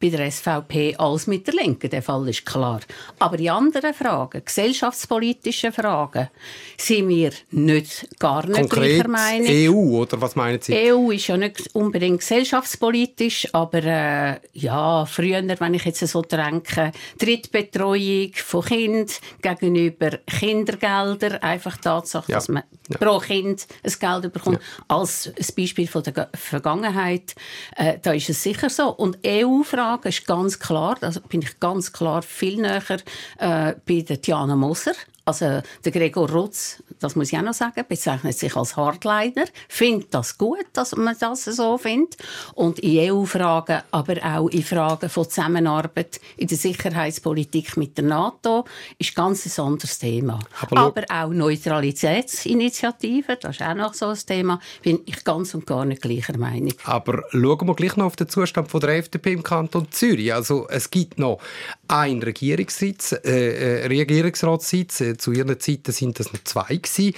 bei 0.00 0.10
der 0.10 0.30
SVP 0.30 0.94
als 0.96 1.26
mit 1.26 1.46
der 1.46 1.54
Linken. 1.54 1.90
Der 1.90 2.02
Fall 2.02 2.28
ist 2.28 2.46
klar. 2.46 2.80
Aber 3.18 3.38
in 3.38 3.48
anderen 3.48 3.94
Fragen, 3.94 4.42
gesellschaftspolitischen 4.44 5.72
Fragen, 5.72 6.28
sind 6.76 7.08
wir 7.08 7.32
nicht 7.50 8.08
gar 8.18 8.46
nicht 8.46 8.60
Konkret 8.60 9.04
gleicher 9.04 9.08
Meinung. 9.08 9.48
EU, 9.48 10.00
oder 10.02 10.20
was 10.20 10.36
meinen 10.36 10.60
Sie? 10.60 10.92
EU 10.92 11.10
ist 11.10 11.26
ja 11.26 11.36
nicht 11.36 11.74
unbedingt 11.74 12.20
gesellschaftspolitisch, 12.20 13.48
aber 13.52 13.82
äh, 13.82 14.40
ja, 14.52 15.04
früher, 15.06 15.42
wenn 15.58 15.74
ich 15.74 15.84
jetzt 15.84 16.06
so 16.06 16.22
denke, 16.22 16.92
Drittbetreuung 17.18 18.32
von 18.34 18.64
Kind 18.64 19.20
gegenüber 19.42 20.10
Kindergelder, 20.26 21.42
einfach 21.42 21.76
Tatsache, 21.78 22.30
ja. 22.30 22.36
dass 22.36 22.48
man 22.48 22.62
ja. 22.88 22.98
pro 22.98 23.18
Kind 23.18 23.66
ein 23.82 23.92
Geld 23.98 24.32
bekommt, 24.32 24.60
ja. 24.60 24.84
als 24.88 25.26
ein 25.28 25.54
Beispiel 25.56 25.88
von 25.88 26.02
der 26.02 26.12
Vergangenheit, 26.34 27.34
äh, 27.76 27.98
da 28.02 28.12
ist 28.12 28.28
es 28.28 28.42
sicher 28.42 28.70
so. 28.70 28.88
Und 28.90 29.18
EU-Frage 29.26 30.08
ist 30.08 30.26
ganz 30.26 30.58
klar, 30.58 30.96
da 31.00 31.10
bin 31.28 31.42
ich 31.42 31.60
ganz 31.60 31.92
klar 31.92 32.22
viel 32.22 32.60
näher 32.60 32.82
äh, 33.38 33.74
bei 33.86 34.00
der 34.00 34.20
Tiana 34.20 34.56
Moser 34.56 34.92
also 35.28 35.62
der 35.84 35.92
Gregor 35.92 36.28
Rutz, 36.30 36.82
das 37.00 37.14
muss 37.14 37.30
ich 37.30 37.38
auch 37.38 37.42
noch 37.42 37.52
sagen, 37.52 37.84
bezeichnet 37.86 38.38
sich 38.38 38.56
als 38.56 38.76
Hardliner, 38.76 39.44
findet 39.68 40.14
das 40.14 40.38
gut, 40.38 40.64
dass 40.72 40.96
man 40.96 41.14
das 41.20 41.44
so 41.44 41.76
findet. 41.76 42.16
Und 42.54 42.78
in 42.78 43.12
EU-Fragen, 43.12 43.82
aber 43.90 44.16
auch 44.24 44.48
in 44.48 44.62
Fragen 44.62 45.10
von 45.10 45.28
Zusammenarbeit 45.28 46.18
in 46.38 46.48
der 46.48 46.56
Sicherheitspolitik 46.56 47.76
mit 47.76 47.98
der 47.98 48.06
NATO 48.06 48.64
ist 48.98 49.14
ganz 49.14 49.44
ein 49.44 49.52
anderes 49.64 49.98
Thema. 49.98 50.38
Aber, 50.62 50.80
aber 50.80 51.04
auch 51.10 51.28
Neutralitätsinitiativen, 51.28 53.36
das 53.40 53.56
ist 53.56 53.62
auch 53.62 53.74
noch 53.74 53.92
so 53.92 54.06
ein 54.06 54.18
Thema, 54.26 54.60
bin 54.82 55.00
ich 55.04 55.24
ganz 55.24 55.52
und 55.54 55.66
gar 55.66 55.84
nicht 55.84 56.00
gleicher 56.00 56.38
Meinung. 56.38 56.72
Aber 56.84 57.22
schauen 57.32 57.68
wir 57.68 57.74
gleich 57.74 57.96
noch 57.96 58.06
auf 58.06 58.16
den 58.16 58.30
Zustand 58.30 58.70
von 58.70 58.80
der 58.80 58.96
FDP 58.96 59.34
im 59.34 59.42
Kanton 59.42 59.88
Zürich. 59.90 60.32
Also 60.32 60.66
es 60.70 60.90
gibt 60.90 61.18
noch 61.18 61.38
einen 61.86 62.22
Regierungssitz, 62.22 63.12
äh, 63.12 63.82
äh 63.82 63.86
Regierungsratssitz, 63.86 65.02
äh, 65.02 65.17
zu 65.18 65.32
ihren 65.32 65.58
Zeiten 65.60 65.92
sind 65.92 66.18
das 66.18 66.32
noch 66.32 66.42
zwei 66.44 66.76
gewesen. 66.76 67.14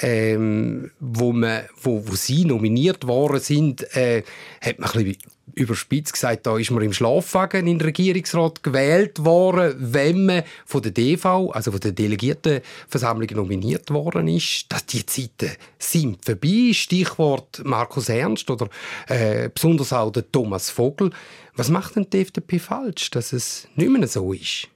Ähm, 0.00 0.92
wo, 1.00 1.32
man, 1.32 1.62
wo, 1.82 2.06
wo 2.06 2.14
sie 2.14 2.44
nominiert 2.44 3.06
worden 3.06 3.40
sind, 3.40 3.82
äh, 3.96 4.22
hat 4.60 4.78
man 4.78 4.90
ein 4.90 5.04
bisschen 5.04 5.22
überspitzt 5.54 6.12
gesagt, 6.12 6.46
da 6.46 6.56
ist 6.56 6.70
man 6.70 6.82
im 6.82 6.92
Schlafwagen 6.92 7.66
in 7.66 7.78
den 7.78 7.84
Regierungsrat 7.84 8.62
gewählt 8.62 9.24
worden, 9.24 9.74
wenn 9.78 10.26
man 10.26 10.42
von 10.64 10.82
der 10.82 10.92
DV, 10.92 11.50
also 11.50 11.72
von 11.72 11.80
der 11.80 11.92
Delegiertenversammlung 11.92 13.28
nominiert 13.34 13.90
worden 13.90 14.28
ist. 14.28 14.66
Dass 14.68 14.86
die 14.86 15.04
Zeiten 15.04 15.52
sind 15.78 16.24
vorbei. 16.24 16.70
Stichwort 16.72 17.62
Markus 17.64 18.08
Ernst 18.08 18.50
oder 18.50 18.68
äh, 19.08 19.50
besonders 19.52 19.92
auch 19.92 20.12
der 20.12 20.30
Thomas 20.30 20.70
Vogel. 20.70 21.10
Was 21.54 21.70
macht 21.70 21.96
denn 21.96 22.08
die 22.10 22.20
FDP 22.20 22.58
falsch, 22.58 23.10
dass 23.10 23.32
es 23.32 23.68
nicht 23.74 23.90
mehr 23.90 24.06
so 24.06 24.32
ist? 24.32 24.68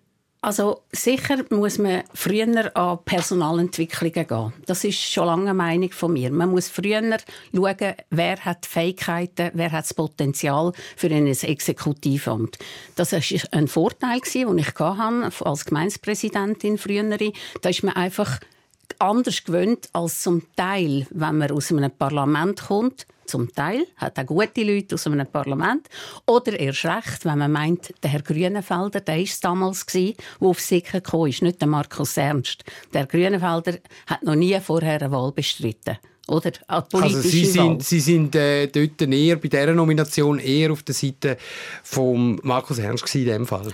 Also 0.44 0.82
sicher 0.90 1.44
muss 1.50 1.78
man 1.78 2.02
früher 2.14 2.76
an 2.76 2.98
Personalentwicklungen 3.04 4.26
gehen. 4.26 4.52
Das 4.66 4.82
ist 4.82 4.98
schon 4.98 5.26
lange 5.26 5.50
eine 5.50 5.54
Meinung 5.54 5.92
von 5.92 6.12
mir. 6.12 6.32
Man 6.32 6.50
muss 6.50 6.68
früher 6.68 7.00
schauen, 7.54 7.94
wer 8.10 8.44
hat 8.44 8.66
Fähigkeiten, 8.66 9.52
wer 9.54 9.70
hat 9.70 9.84
das 9.84 9.94
Potenzial 9.94 10.72
für 10.96 11.06
ein 11.06 11.28
Exekutivamt. 11.28 12.58
Das 12.96 13.12
war 13.12 13.20
ein 13.52 13.68
Vorteil, 13.68 14.18
den 14.34 14.58
ich 14.58 14.80
als 14.80 15.64
Gemeindepräsidentin 15.64 16.76
früher. 16.76 17.04
Da 17.60 17.68
ist 17.68 17.84
man 17.84 17.94
einfach 17.94 18.40
anders 18.98 19.44
gewöhnt 19.44 19.90
als 19.92 20.22
zum 20.22 20.42
Teil, 20.56 21.06
wenn 21.10 21.38
man 21.38 21.52
aus 21.52 21.70
einem 21.70 21.92
Parlament 21.92 22.62
kommt 22.62 23.06
zum 23.32 23.52
Teil, 23.52 23.86
hat 23.96 24.18
auch 24.18 24.26
gute 24.26 24.62
Leute 24.62 24.94
aus 24.94 25.06
einem 25.06 25.26
Parlament. 25.26 25.88
Oder 26.26 26.58
erst 26.58 26.84
recht, 26.84 27.24
wenn 27.24 27.38
man 27.38 27.50
meint, 27.50 27.92
der 28.02 28.10
Herr 28.10 28.22
Grünenfelder, 28.22 29.00
der 29.00 29.16
war 29.16 29.22
es 29.22 29.40
damals, 29.40 29.86
der 29.86 30.12
auf 30.40 30.60
Sicker 30.60 31.00
gekommen 31.00 31.30
ist, 31.30 31.42
nicht 31.42 31.60
der 31.60 31.68
Markus 31.68 32.16
Ernst. 32.16 32.64
Der 32.92 33.06
Grünenfelder 33.06 33.78
hat 34.06 34.22
noch 34.22 34.34
nie 34.34 34.58
vorher 34.60 35.00
eine 35.00 35.10
Wahl 35.10 35.32
bestritten. 35.32 35.96
Oder? 36.28 36.52
Also 36.68 37.20
Sie 37.20 37.46
sind, 37.46 37.82
Sie 37.82 38.00
sind 38.00 38.34
äh, 38.36 38.68
dort 38.68 39.02
eher, 39.02 39.36
bei 39.36 39.48
dieser 39.48 39.74
Nomination 39.74 40.38
eher 40.38 40.70
auf 40.70 40.82
der 40.82 40.94
Seite 40.94 41.36
von 41.82 42.38
Markus 42.42 42.78
Ernst 42.78 43.12
in 43.14 43.24
diesem 43.24 43.46
Fall? 43.46 43.72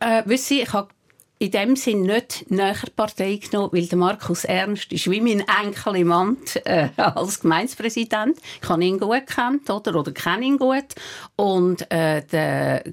Äh, 0.00 0.22
wissen 0.26 0.44
Sie, 0.48 0.60
ich 0.62 0.72
habe 0.72 0.88
in 1.38 1.50
dem 1.50 1.76
Sinn 1.76 2.02
nicht 2.02 2.50
näher 2.50 2.76
Partei 2.94 3.36
genommen, 3.36 3.70
weil 3.72 3.86
der 3.86 3.98
Markus 3.98 4.44
Ernst 4.44 4.92
ist 4.92 5.10
wie 5.10 5.20
mein 5.20 5.44
Enkel 5.62 5.96
im 5.96 6.12
Amt 6.12 6.64
äh, 6.64 6.88
als 6.96 7.40
Gemeindepräsident. 7.40 8.38
Ich 8.62 8.68
habe 8.68 8.84
ihn 8.84 8.98
gut 8.98 9.26
kennt, 9.26 9.68
oder, 9.68 9.96
oder 9.96 10.12
kenne 10.12 10.46
ihn 10.46 10.58
gut. 10.58 10.94
Und 11.36 11.90
äh, 11.90 12.22
der 12.22 12.84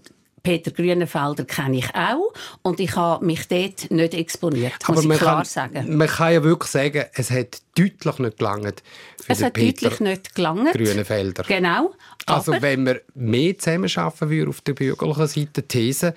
Peter 0.43 0.71
Grünenfelder 0.71 1.45
kenne 1.45 1.77
ich 1.77 1.95
auch 1.95 2.33
und 2.63 2.81
ich 2.81 2.97
habe 2.97 3.25
mich 3.25 3.47
dort 3.47 3.89
nicht 3.89 4.13
exponiert, 4.13 4.73
Aber 4.83 5.01
muss 5.01 5.05
ich 5.05 5.17
klar 5.17 5.37
kann, 5.37 5.45
sagen. 5.45 5.97
Man 5.97 6.09
kann 6.09 6.33
ja 6.33 6.43
wirklich 6.43 6.69
sagen, 6.69 7.05
es 7.13 7.31
hat 7.31 7.61
deutlich 7.77 8.19
nicht 8.19 8.37
gelangt 8.39 8.83
für 9.21 9.31
Es 9.31 9.41
hat 9.41 9.53
Peter 9.53 9.89
deutlich 9.89 9.99
nicht 10.01 10.35
gelangt. 10.35 10.73
Grünenfelder. 10.73 11.43
Genau. 11.43 11.93
Also 12.25 12.61
wenn 12.61 12.85
wir 12.85 13.01
mehr 13.15 13.57
zusammenarbeiten 13.57 14.29
würden 14.29 14.49
auf 14.49 14.59
der 14.59 14.73
bürgerlichen 14.73 15.27
Seite, 15.27 15.63
These, 15.63 16.13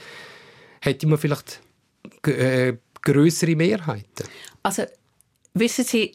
hätte 0.81 1.07
man 1.07 1.19
vielleicht 1.19 1.61
äh, 2.29 2.77
größere 3.03 3.57
Mehrheiten? 3.57 4.27
Also, 4.63 4.85
wissen 5.55 5.85
Sie, 5.85 6.13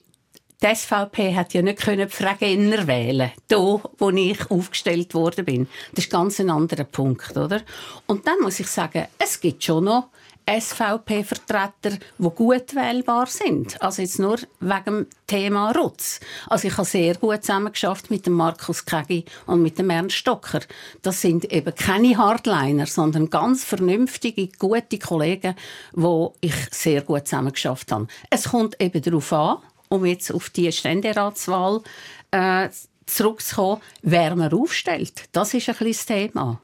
die 0.61 0.75
SVP 0.75 1.35
hat 1.35 1.53
ja 1.53 1.61
nicht 1.61 1.79
können 1.79 2.07
Fragener 2.07 2.85
wählen, 2.85 3.31
da, 3.47 3.81
wo 3.97 4.09
ich 4.11 4.51
aufgestellt 4.51 5.13
worden 5.15 5.45
bin. 5.45 5.67
Das 5.95 6.05
ist 6.05 6.11
ganz 6.11 6.39
ein 6.39 6.51
anderer 6.51 6.83
Punkt, 6.83 7.35
oder? 7.35 7.61
Und 8.05 8.27
dann 8.27 8.39
muss 8.41 8.59
ich 8.59 8.67
sagen, 8.67 9.07
es 9.17 9.39
gibt 9.39 9.63
schon 9.63 9.85
noch 9.85 10.09
SVP-Vertreter, 10.45 11.97
die 12.17 12.29
gut 12.29 12.75
wählbar 12.75 13.27
sind. 13.27 13.81
Also 13.81 14.01
jetzt 14.01 14.19
nur 14.19 14.37
wegen 14.59 14.85
dem 14.85 15.07
Thema 15.27 15.71
Rutz. 15.71 16.19
Also 16.47 16.67
ich 16.67 16.77
habe 16.77 16.87
sehr 16.87 17.15
gut 17.15 17.43
zusammengeschafft 17.43 18.09
mit 18.09 18.25
dem 18.25 18.33
Markus 18.33 18.85
Kegi 18.85 19.25
und 19.45 19.61
mit 19.61 19.77
dem 19.79 19.89
Ernst 19.89 20.17
Stocker. 20.17 20.61
Das 21.01 21.21
sind 21.21 21.51
eben 21.51 21.73
keine 21.75 22.17
Hardliner, 22.17 22.85
sondern 22.85 23.29
ganz 23.29 23.63
vernünftige, 23.63 24.49
gute 24.59 24.99
Kollegen, 24.99 25.55
wo 25.93 26.33
ich 26.41 26.55
sehr 26.71 27.01
gut 27.01 27.27
zusammengeschafft 27.27 27.91
habe. 27.91 28.07
Es 28.29 28.49
kommt 28.49 28.81
eben 28.81 29.01
darauf 29.01 29.31
an, 29.33 29.57
um 29.89 30.05
jetzt 30.05 30.33
auf 30.33 30.49
die 30.49 30.71
Ständeratswahl 30.71 31.81
äh, 32.31 32.69
zurückzukommen, 33.05 33.81
wer 34.01 34.35
man 34.35 34.53
aufstellt. 34.53 35.23
Das 35.31 35.53
ist 35.53 35.69
ein 35.69 35.75
das 35.79 36.05
Thema. 36.05 36.59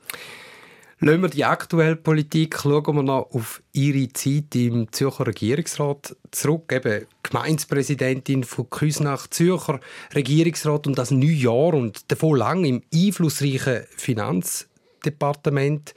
Lassen 0.99 1.21
wir 1.21 1.29
die 1.29 1.45
aktuelle 1.45 1.95
Politik, 1.95 2.57
schauen 2.59 2.95
wir 2.95 3.03
noch 3.03 3.29
auf 3.31 3.61
Ihre 3.71 4.11
Zeit 4.13 4.55
im 4.55 4.91
Zürcher 4.91 5.27
Regierungsrat 5.27 6.15
zurück. 6.31 6.71
Eben 6.73 7.05
Gemeindepräsidentin 7.21 8.43
von 8.43 8.67
Küsnach, 8.71 9.27
Zürcher 9.27 9.79
Regierungsrat 10.15 10.87
und 10.87 10.97
das 10.97 11.11
neun 11.11 11.37
Jahr 11.37 11.75
und 11.75 12.11
davon 12.11 12.39
lang 12.39 12.65
im 12.65 12.81
einflussreichen 12.91 13.83
Finanzdepartement. 13.95 15.93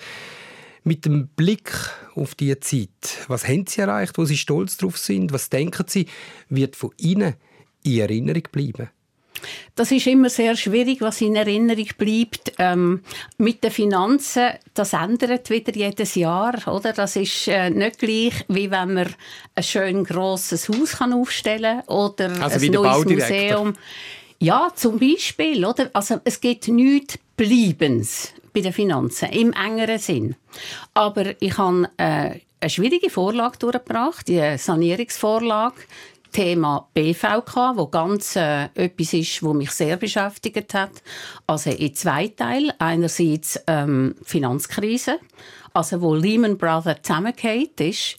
Mit 0.84 1.06
dem 1.06 1.28
Blick 1.28 1.72
auf 2.14 2.34
diese 2.34 2.60
Zeit, 2.60 3.24
was 3.26 3.48
haben 3.48 3.66
Sie 3.66 3.80
erreicht, 3.80 4.18
wo 4.18 4.26
Sie 4.26 4.36
stolz 4.36 4.76
drauf 4.76 4.98
sind? 4.98 5.32
Was 5.32 5.48
denken 5.48 5.86
Sie, 5.88 6.08
wird 6.50 6.76
von 6.76 6.90
Ihnen 6.98 7.36
in 7.84 8.00
Erinnerung 8.00 8.42
bleiben? 8.52 8.90
Das 9.74 9.90
ist 9.90 10.06
immer 10.06 10.28
sehr 10.30 10.56
schwierig, 10.56 11.00
was 11.00 11.20
in 11.20 11.36
Erinnerung 11.36 11.88
bleibt. 11.96 12.52
Ähm, 12.58 13.02
mit 13.38 13.62
den 13.64 13.70
Finanzen, 13.70 14.50
das 14.74 14.92
ändert 14.92 15.50
wieder 15.50 15.72
jedes 15.74 16.14
Jahr, 16.14 16.54
oder? 16.66 16.92
Das 16.92 17.16
ist 17.16 17.48
äh, 17.48 17.70
nicht 17.70 17.98
gleich, 17.98 18.44
wie 18.48 18.70
wenn 18.70 18.94
man 18.94 19.14
ein 19.54 19.62
schön 19.62 20.04
grosses 20.04 20.68
Haus 20.68 20.98
kann 20.98 21.12
aufstellen 21.12 21.82
oder 21.86 22.30
also 22.42 22.64
ein 22.64 22.72
neues 22.72 23.04
Museum. 23.04 23.74
Ja, 24.38 24.70
zum 24.74 24.98
Beispiel, 24.98 25.64
oder? 25.64 25.90
Also 25.92 26.20
es 26.24 26.40
gibt 26.40 26.68
nichts 26.68 27.18
Bleibens 27.36 28.32
bei 28.52 28.60
den 28.60 28.72
Finanzen 28.72 29.28
im 29.30 29.52
engeren 29.52 29.98
Sinn. 29.98 30.36
Aber 30.94 31.34
ich 31.40 31.56
habe 31.58 31.90
äh, 31.96 32.40
eine 32.60 32.70
schwierige 32.70 33.10
Vorlage 33.10 33.58
durchgebracht, 33.58 34.28
die 34.28 34.58
Sanierungsvorlage. 34.58 35.76
Thema 36.30 36.88
BVK, 36.94 37.76
wo 37.76 37.86
ganz 37.86 38.36
äh, 38.36 38.64
etwas 38.74 39.12
ist, 39.12 39.42
wo 39.42 39.52
mich 39.52 39.70
sehr 39.70 39.96
beschäftigt 39.96 40.74
hat. 40.74 41.02
Also 41.46 41.70
in 41.70 41.94
zwei 41.94 42.28
Teilen. 42.28 42.72
Einerseits 42.78 43.60
ähm, 43.66 44.14
Finanzkrise, 44.24 45.18
also 45.72 46.00
wo 46.00 46.14
Lehman 46.14 46.58
Brothers 46.58 46.98
zusammengeht 47.02 47.80
ist. 47.80 48.16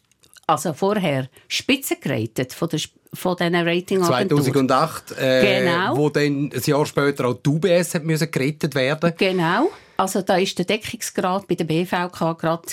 Also 0.48 0.74
vorher 0.74 1.30
Spitze 1.48 1.96
von 1.96 2.70
der 2.70 2.80
von 3.14 3.36
diesen 3.36 3.56
Ratingagenturen. 3.56 4.44
2008, 4.44 5.16
äh, 5.18 5.64
genau. 5.64 5.98
wo 5.98 6.10
dann 6.10 6.50
ein 6.54 6.62
Jahr 6.64 6.86
später 6.86 7.26
auch 7.26 7.34
die 7.34 7.50
UBS 7.50 7.96
hat 7.96 8.06
müssen 8.06 8.32
gerettet 8.32 8.74
werden. 8.74 9.14
Genau. 9.18 9.70
Also 10.02 10.24
da 10.24 10.36
ist 10.38 10.58
der 10.58 10.66
Deckungsgrad 10.66 11.48
bei 11.48 11.54
der 11.54 11.66
BVK 11.66 12.36
gerade 12.36 12.64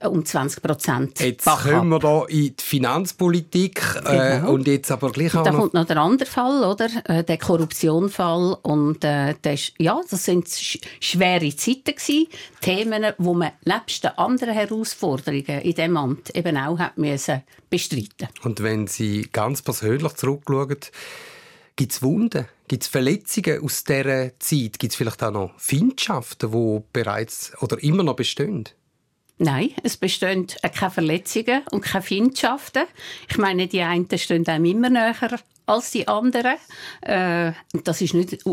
äh, 0.00 0.06
um 0.06 0.22
20 0.22 0.62
Prozent. 0.62 1.18
Jetzt 1.18 1.46
kommen 1.46 1.88
wir 1.88 1.98
da 1.98 2.26
in 2.26 2.54
die 2.54 2.62
Finanzpolitik 2.62 3.80
äh, 4.04 4.40
genau. 4.40 4.52
und 4.52 4.66
jetzt 4.66 4.90
aber 4.90 5.10
gleich 5.10 5.34
auch 5.34 5.44
Da 5.44 5.52
kommt 5.52 5.72
noch 5.72 5.86
der 5.86 5.96
andere 5.96 6.28
Fall, 6.28 6.62
oder? 6.62 6.90
Äh, 7.06 7.24
der 7.24 7.38
Korruptionfall 7.38 8.58
und 8.60 9.02
äh, 9.02 9.34
das, 9.40 9.72
ja, 9.78 9.98
das 10.10 10.26
sind 10.26 10.46
sch 10.46 10.78
schwere 11.00 11.56
Zeiten 11.56 11.94
gewesen, 11.94 12.26
Themen, 12.60 13.14
wo 13.16 13.32
man 13.32 13.52
nebst 13.64 14.04
den 14.04 14.18
anderen 14.18 14.52
Herausforderungen 14.52 15.62
in 15.62 15.74
diesem 15.74 15.96
Amt 15.96 16.36
eben 16.36 16.58
auch 16.58 16.78
hat 16.78 16.98
müssen 16.98 17.44
bestreiten. 17.70 18.28
Und 18.42 18.62
wenn 18.62 18.88
Sie 18.88 19.26
ganz 19.32 19.62
persönlich 19.62 20.12
zurückschauen, 20.16 20.76
Gibt 21.76 21.92
es 21.92 22.02
Wunden? 22.02 22.46
Gibt 22.68 22.84
es 22.84 22.88
Verletzungen 22.88 23.62
aus 23.62 23.82
dieser 23.82 24.38
Zeit? 24.38 24.78
Gibt 24.78 24.92
es 24.92 24.94
vielleicht 24.94 25.22
auch 25.22 25.32
noch 25.32 25.58
Feindschaften, 25.58 26.52
die 26.52 26.82
bereits 26.92 27.52
oder 27.60 27.82
immer 27.82 28.04
noch 28.04 28.14
bestehen? 28.14 28.68
Nein, 29.38 29.70
es 29.82 29.96
bestehen 29.96 30.46
keine 30.46 30.90
Verletzungen 30.92 31.62
und 31.72 31.80
keine 31.80 32.02
Feindschaften. 32.02 32.84
Ich 33.28 33.38
meine, 33.38 33.66
die 33.66 33.82
einen 33.82 34.06
stehen 34.16 34.46
einem 34.46 34.64
immer 34.64 34.88
näher 34.88 35.40
als 35.66 35.90
die 35.90 36.06
anderen. 36.06 36.56
Äh, 37.00 37.52
das 37.82 38.00
ist 38.00 38.14
nicht 38.14 38.44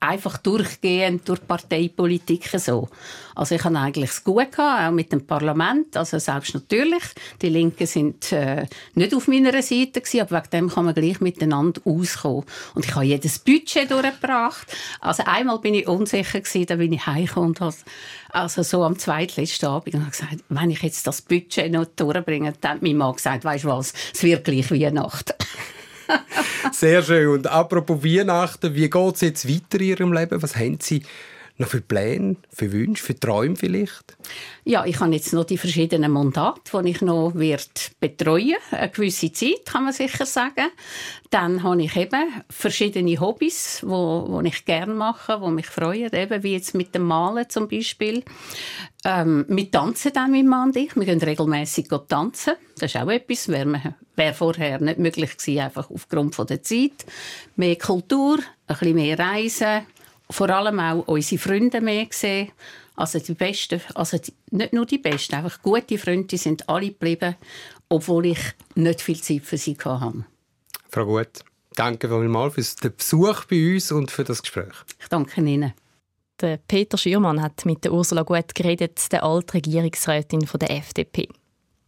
einfach 0.00 0.38
durchgehend 0.38 1.28
durch 1.28 1.44
Parteipolitik 1.46 2.48
so. 2.58 2.88
Also 3.34 3.54
ich 3.54 3.64
hatte 3.64 3.78
eigentlich 3.78 4.10
es 4.10 4.22
gut 4.22 4.52
gehabt, 4.52 4.88
auch 4.88 4.92
mit 4.92 5.12
dem 5.12 5.26
Parlament. 5.26 5.96
Also 5.96 6.18
selbst 6.18 6.54
natürlich, 6.54 7.02
die 7.42 7.48
Linken 7.48 7.86
sind 7.86 8.32
äh, 8.32 8.66
nicht 8.94 9.14
auf 9.14 9.28
meiner 9.28 9.52
Seite 9.62 10.00
gewesen, 10.00 10.20
aber 10.20 10.36
wegen 10.36 10.50
dem 10.50 10.68
kann 10.70 10.84
man 10.84 10.94
gleich 10.94 11.20
miteinander 11.20 11.80
auskommen. 11.84 12.44
Und 12.74 12.84
ich 12.84 12.94
habe 12.94 13.04
jedes 13.04 13.40
Budget 13.40 13.90
durchgebracht. 13.90 14.66
Also 15.00 15.24
einmal 15.26 15.58
bin 15.58 15.74
ich 15.74 15.88
unsicher 15.88 16.40
gewesen, 16.40 16.66
da 16.66 16.76
bin 16.76 16.92
ich 16.92 17.06
heimgekommen 17.06 17.56
und 17.56 17.74
also 18.30 18.62
so 18.62 18.84
am 18.84 18.98
zweitletzten 18.98 19.68
Abend 19.68 19.94
und 19.94 20.00
habe 20.02 20.10
gesagt, 20.10 20.44
wenn 20.48 20.70
ich 20.70 20.82
jetzt 20.82 21.06
das 21.06 21.22
Budget 21.22 21.72
noch 21.72 21.86
durchbringe, 21.86 22.52
dann 22.60 22.72
hat 22.72 22.82
mein 22.82 22.96
Mann 22.96 23.14
gesagt, 23.14 23.44
weißt 23.44 23.64
du 23.64 23.68
was, 23.68 23.92
es 24.12 24.22
wird 24.22 24.44
gleich 24.44 24.70
Weihnachten. 24.70 25.34
Sehr 26.72 27.02
schön. 27.02 27.28
Und 27.28 27.46
apropos 27.46 28.02
Weihnachten, 28.02 28.74
wie 28.74 28.88
geht 28.88 29.14
es 29.14 29.20
jetzt 29.20 29.48
weiter 29.48 29.80
in 29.80 29.88
Ihrem 29.88 30.12
Leben? 30.12 30.42
Was 30.42 30.56
haben 30.56 30.78
Sie 30.80 31.02
noch 31.58 31.68
für 31.68 31.80
Pläne, 31.80 32.36
für 32.50 32.72
Wünsche, 32.72 33.02
für 33.02 33.18
Träume 33.18 33.56
vielleicht? 33.56 34.16
Ja, 34.64 34.84
ich 34.84 35.00
habe 35.00 35.12
jetzt 35.12 35.32
noch 35.32 35.44
die 35.44 35.58
verschiedenen 35.58 36.12
Mandate, 36.12 36.60
die 36.72 36.90
ich 36.90 37.00
noch 37.00 37.34
wird 37.34 37.92
betreuen 38.00 38.56
Eine 38.70 38.90
gewisse 38.90 39.32
Zeit, 39.32 39.66
kann 39.66 39.84
man 39.84 39.92
sicher 39.92 40.24
sagen. 40.24 40.68
Dann 41.30 41.62
habe 41.62 41.82
ich 41.82 41.96
eben 41.96 42.22
verschiedene 42.48 43.20
Hobbys, 43.20 43.82
wo, 43.84 44.26
wo 44.28 44.40
ich 44.40 44.64
gerne 44.64 44.94
mache, 44.94 45.40
wo 45.40 45.48
mich 45.48 45.66
freuen, 45.66 46.12
eben 46.12 46.42
wie 46.42 46.52
jetzt 46.52 46.74
mit 46.74 46.94
dem 46.94 47.02
Malen 47.02 47.48
zum 47.48 47.68
Beispiel. 47.68 48.22
Ähm, 49.04 49.44
wir 49.48 49.70
tanzen 49.70 50.12
dann, 50.12 50.30
mein 50.30 50.46
Mann 50.46 50.68
und 50.68 50.76
ich. 50.76 50.94
Wir 50.96 51.04
gehen 51.04 51.20
regelmässig 51.20 51.88
tanzen. 52.08 52.54
Das 52.78 52.94
ist 52.94 53.00
auch 53.00 53.10
etwas, 53.10 53.48
wäre 53.48 53.94
wär 54.16 54.34
vorher 54.34 54.80
nicht 54.80 54.98
möglich 54.98 55.36
gewesen, 55.36 55.60
einfach 55.60 55.90
aufgrund 55.90 56.34
von 56.34 56.46
der 56.46 56.62
Zeit. 56.62 57.06
Mehr 57.56 57.76
Kultur, 57.76 58.38
ein 58.66 58.76
bisschen 58.76 58.94
mehr 58.94 59.18
Reisen, 59.18 59.86
vor 60.30 60.50
allem 60.50 60.80
auch 60.80 61.06
unsere 61.06 61.40
Freunde 61.40 61.80
mehr 61.80 62.06
gesehen. 62.06 62.52
Also 62.96 63.18
die 63.20 63.34
besten, 63.34 63.80
also 63.94 64.18
die, 64.18 64.32
nicht 64.50 64.72
nur 64.72 64.84
die 64.84 64.98
besten, 64.98 65.36
einfach 65.36 65.62
gute 65.62 65.98
Freunde 65.98 66.36
sind 66.36 66.68
alle 66.68 66.88
geblieben, 66.88 67.36
obwohl 67.88 68.26
ich 68.26 68.40
nicht 68.74 69.00
viel 69.00 69.20
Zeit 69.20 69.42
für 69.42 69.56
sie 69.56 69.76
hatte. 69.84 70.24
Frau 70.90 71.04
Gut, 71.06 71.44
danke 71.74 72.08
vielmals 72.08 72.54
für 72.54 72.88
den 72.88 72.96
Besuch 72.96 73.44
bei 73.44 73.74
uns 73.74 73.92
und 73.92 74.10
für 74.10 74.24
das 74.24 74.42
Gespräch. 74.42 74.74
Ich 75.00 75.08
danke 75.08 75.40
Ihnen. 75.40 75.72
Der 76.40 76.56
Peter 76.56 76.96
Schürmann 76.96 77.42
hat 77.42 77.64
mit 77.66 77.84
der 77.84 77.92
Ursula 77.92 78.22
Gut 78.22 78.54
geredet, 78.54 79.12
der 79.12 79.24
alte 79.24 79.54
Regierungsrätin 79.54 80.46
von 80.46 80.60
der 80.60 80.70
FDP. 80.70 81.28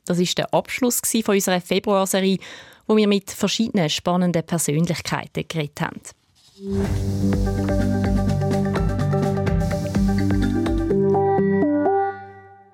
Das 0.07 0.19
ist 0.19 0.39
der 0.39 0.53
Abschluss 0.53 1.01
von 1.25 1.35
unserer 1.35 1.61
Februarserie, 1.61 2.39
wo 2.87 2.97
wir 2.97 3.07
mit 3.07 3.31
verschiedenen 3.31 3.89
spannenden 3.89 4.45
Persönlichkeiten 4.45 5.47
geredet 5.47 5.81
haben. 5.81 6.01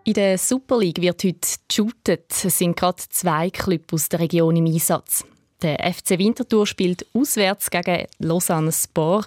In 0.07 0.13
der 0.13 0.39
Super 0.39 0.79
League 0.79 1.03
wird 1.03 1.25
heute 1.25 1.59
geshootet. 1.67 2.31
Es 2.31 2.59
sind 2.59 2.77
gerade 2.77 3.03
zwei 3.11 3.51
Clubs 3.51 3.93
aus 3.93 4.09
der 4.09 4.21
Region 4.21 4.55
im 4.55 4.67
Einsatz. 4.67 5.25
Der 5.63 5.81
FC 5.93 6.11
Winterthur 6.11 6.65
spielt 6.65 7.05
auswärts 7.13 7.69
gegen 7.71 8.07
Lausanne 8.21 8.71
Sport. 8.71 9.27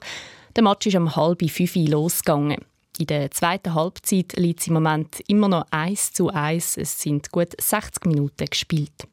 Der 0.55 0.63
Match 0.63 0.87
ist 0.87 0.95
um 0.95 1.13
halb 1.17 1.41
fünf 1.51 1.75
Uhr 1.75 1.89
losgegangen. 1.89 2.63
In 2.97 3.07
der 3.07 3.29
zweiten 3.29 3.75
Halbzeit 3.75 4.37
liegt 4.37 4.61
es 4.61 4.67
im 4.67 4.75
Moment 4.75 5.19
immer 5.27 5.49
noch 5.49 5.65
1 5.71 6.13
zu 6.13 6.29
1. 6.29 6.77
Es 6.77 7.01
sind 7.01 7.29
gut 7.29 7.59
60 7.59 8.05
Minuten 8.05 8.45
gespielt. 8.45 9.05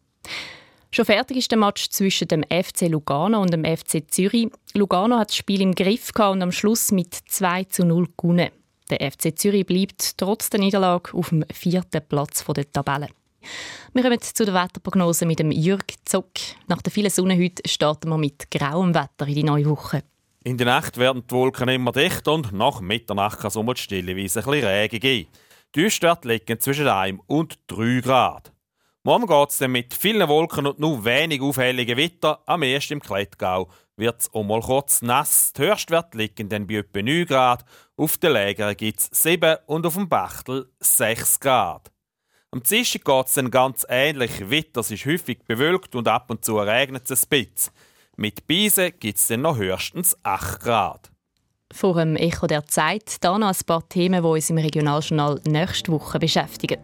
Schon 0.93 1.05
fertig 1.05 1.39
ist 1.39 1.51
der 1.51 1.59
Match 1.59 1.89
zwischen 1.91 2.29
dem 2.29 2.45
FC 2.45 2.83
Lugano 2.83 3.43
und 3.43 3.53
dem 3.53 3.65
FC 3.65 4.05
Zürich. 4.09 4.51
Lugano 4.75 5.19
hat 5.19 5.31
das 5.31 5.37
Spiel 5.37 5.63
im 5.63 5.75
Griff 5.75 6.13
und 6.17 6.43
am 6.43 6.53
Schluss 6.53 6.93
mit 6.93 7.13
2 7.13 7.65
zu 7.65 7.85
0 7.85 8.07
gewonnen. 8.17 8.51
Der 8.91 9.11
FC 9.11 9.37
Zürich 9.37 9.67
bleibt 9.67 10.17
trotz 10.17 10.49
der 10.49 10.61
Niederlage 10.61 11.13
auf 11.15 11.31
dem 11.31 11.45
vierten 11.53 12.03
Platz 12.09 12.45
der 12.45 12.71
Tabelle. 12.71 13.09
Wir 13.93 14.03
kommen 14.03 14.21
zu 14.21 14.45
der 14.45 14.55
Wetterprognose 14.55 15.27
mit 15.27 15.41
dem 15.41 15.51
Jürg 15.51 15.85
Zock. 16.05 16.31
Nach 16.69 16.81
der 16.83 16.93
vielen 16.93 17.11
Sonne 17.11 17.37
heute 17.37 17.69
starten 17.69 18.11
wir 18.11 18.19
mit 18.19 18.51
grauem 18.51 18.95
Wetter 18.95 19.27
in 19.27 19.35
die 19.35 19.43
neue 19.43 19.67
Woche. 19.67 20.03
In 20.45 20.57
der 20.57 20.67
Nacht 20.67 20.99
werden 20.99 21.25
die 21.29 21.35
Wolken 21.35 21.69
immer 21.69 21.91
dichter 21.91 22.33
und 22.33 22.53
nach 22.53 22.81
Mitternacht 22.81 23.41
kann 23.41 23.49
es 23.49 23.57
um 23.57 23.75
stilleweise 23.75 24.41
ein 24.41 24.45
bisschen 24.45 24.69
Regen 24.69 25.01
geben. 25.01 25.29
Die 25.75 25.81
Höchstwerte 25.81 26.29
liegen 26.29 26.61
zwischen 26.61 26.87
1 26.87 27.21
und 27.27 27.59
3 27.67 28.01
Grad. 28.01 28.53
Morgen 29.03 29.27
geht 29.27 29.51
es 29.51 29.59
dann 29.59 29.73
mit 29.73 29.95
vielen 29.95 30.29
Wolken 30.29 30.67
und 30.67 30.79
nur 30.79 31.05
wenig 31.05 31.41
auffälligen 31.41 31.97
Wetter, 31.97 32.41
am 32.47 32.63
ersten 32.63 32.95
im 32.95 33.01
Klettgau 33.01 33.69
wird 33.97 34.21
es 34.21 34.35
einmal 34.35 34.61
kurz 34.61 35.03
nass. 35.03 35.53
Die 35.53 35.63
Höchstwerte 35.63 36.19
liegen 36.19 36.49
dann 36.49 36.67
bei 36.67 36.75
etwa 36.75 37.03
9 37.03 37.27
Grad, 37.27 37.65
auf 37.99 38.19
den 38.19 38.33
Lägern 38.33 38.77
gibt 38.77 39.01
es 39.01 39.23
7 39.23 39.57
und 39.67 39.87
auf 39.87 39.95
dem 39.95 40.09
Bachtel 40.09 40.69
6 40.81 41.41
Grad. 41.41 41.91
Am 42.51 42.63
Dienstag 42.63 43.05
geht 43.05 43.27
es 43.27 43.35
dann 43.35 43.51
ganz 43.51 43.87
ähnlich 43.89 44.51
weiter. 44.51 44.81
Es 44.81 44.91
ist 44.91 45.07
häufig 45.07 45.39
bewölkt 45.45 45.95
und 45.95 46.07
ab 46.07 46.31
und 46.31 46.45
zu 46.45 46.59
regnet 46.59 47.11
es 47.11 47.25
ein 47.25 47.29
bisschen. 47.31 47.73
Mit 48.17 48.47
Beisen 48.47 48.93
gibt 49.01 49.19
es 49.19 49.27
dann 49.29 49.43
noch 49.43 49.57
höchstens 49.57 50.17
8 50.23 50.61
Grad. 50.61 51.11
Vor 51.73 51.95
dem 51.95 52.17
Echo 52.17 52.47
der 52.47 52.67
Zeit 52.67 53.17
da 53.25 53.39
noch 53.39 53.49
ein 53.49 53.67
paar 53.67 53.89
Themen, 53.89 54.23
die 54.23 54.29
uns 54.29 54.51
im 54.51 54.59
Regionaljournal 54.59 55.41
nächste 55.47 55.91
Woche 55.91 56.19
beschäftigen. 56.19 56.81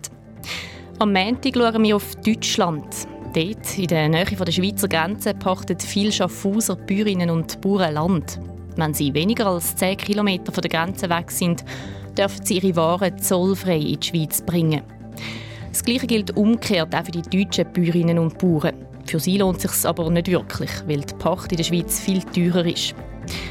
Am 0.98 1.12
Montag 1.12 1.54
schauen 1.54 1.82
wir 1.82 1.96
auf 1.96 2.14
Deutschland. 2.16 3.06
Dort, 3.34 3.78
in 3.78 3.86
der 3.86 4.08
Nähe 4.08 4.24
der 4.24 4.52
Schweizer 4.52 4.88
Grenze, 4.88 5.34
pachten 5.34 5.78
viele 5.78 6.12
Schaffhauser 6.12 6.76
Bäuerinnen 6.76 7.30
und 7.30 7.60
Bauern 7.60 7.94
Land. 7.94 8.40
Wenn 8.76 8.94
sie 8.94 9.12
weniger 9.14 9.46
als 9.46 9.76
10 9.76 9.96
km 9.96 10.28
von 10.50 10.62
der 10.62 10.70
Grenze 10.70 11.08
weg 11.10 11.30
sind, 11.30 11.64
dürfen 12.16 12.44
sie 12.44 12.58
ihre 12.58 12.76
Waren 12.76 13.18
zollfrei 13.18 13.78
in 13.78 14.00
die 14.00 14.06
Schweiz 14.06 14.42
bringen. 14.42 14.82
Das 15.70 15.82
Gleiche 15.82 16.06
gilt 16.06 16.36
umgekehrt 16.36 16.94
auch 16.94 17.04
für 17.04 17.12
die 17.12 17.22
deutschen 17.22 17.72
Bäuerinnen 17.72 18.18
und 18.18 18.38
Bauern. 18.38 18.74
Für 19.06 19.18
sie 19.18 19.38
lohnt 19.38 19.64
es 19.64 19.72
sich 19.72 19.88
aber 19.88 20.08
nicht 20.10 20.28
wirklich, 20.28 20.70
weil 20.86 21.00
die 21.00 21.14
Pacht 21.14 21.50
in 21.52 21.56
der 21.56 21.64
Schweiz 21.64 21.98
viel 22.00 22.22
teurer 22.22 22.66
ist. 22.66 22.94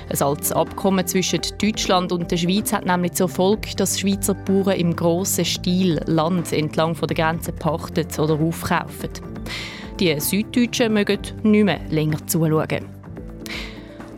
Ein 0.09 0.21
altes 0.21 0.51
Abkommen 0.51 1.05
zwischen 1.07 1.41
Deutschland 1.61 2.11
und 2.11 2.29
der 2.29 2.37
Schweiz 2.37 2.73
hat 2.73 2.85
nämlich 2.85 3.13
zur 3.13 3.29
Folge, 3.29 3.75
dass 3.77 3.99
Schweizer 3.99 4.33
Bauern 4.33 4.77
im 4.77 4.95
grossen 4.95 5.45
Stil 5.45 5.99
Land 6.05 6.51
entlang 6.51 6.95
der 6.95 7.15
Grenze 7.15 7.51
pachten 7.53 8.07
oder 8.19 8.39
aufkaufen. 8.39 9.09
Die 9.99 10.19
Süddeutschen 10.19 10.93
mögen 10.93 11.19
nicht 11.43 11.65
mehr 11.65 11.79
länger 11.89 12.25
zuschauen. 12.27 13.00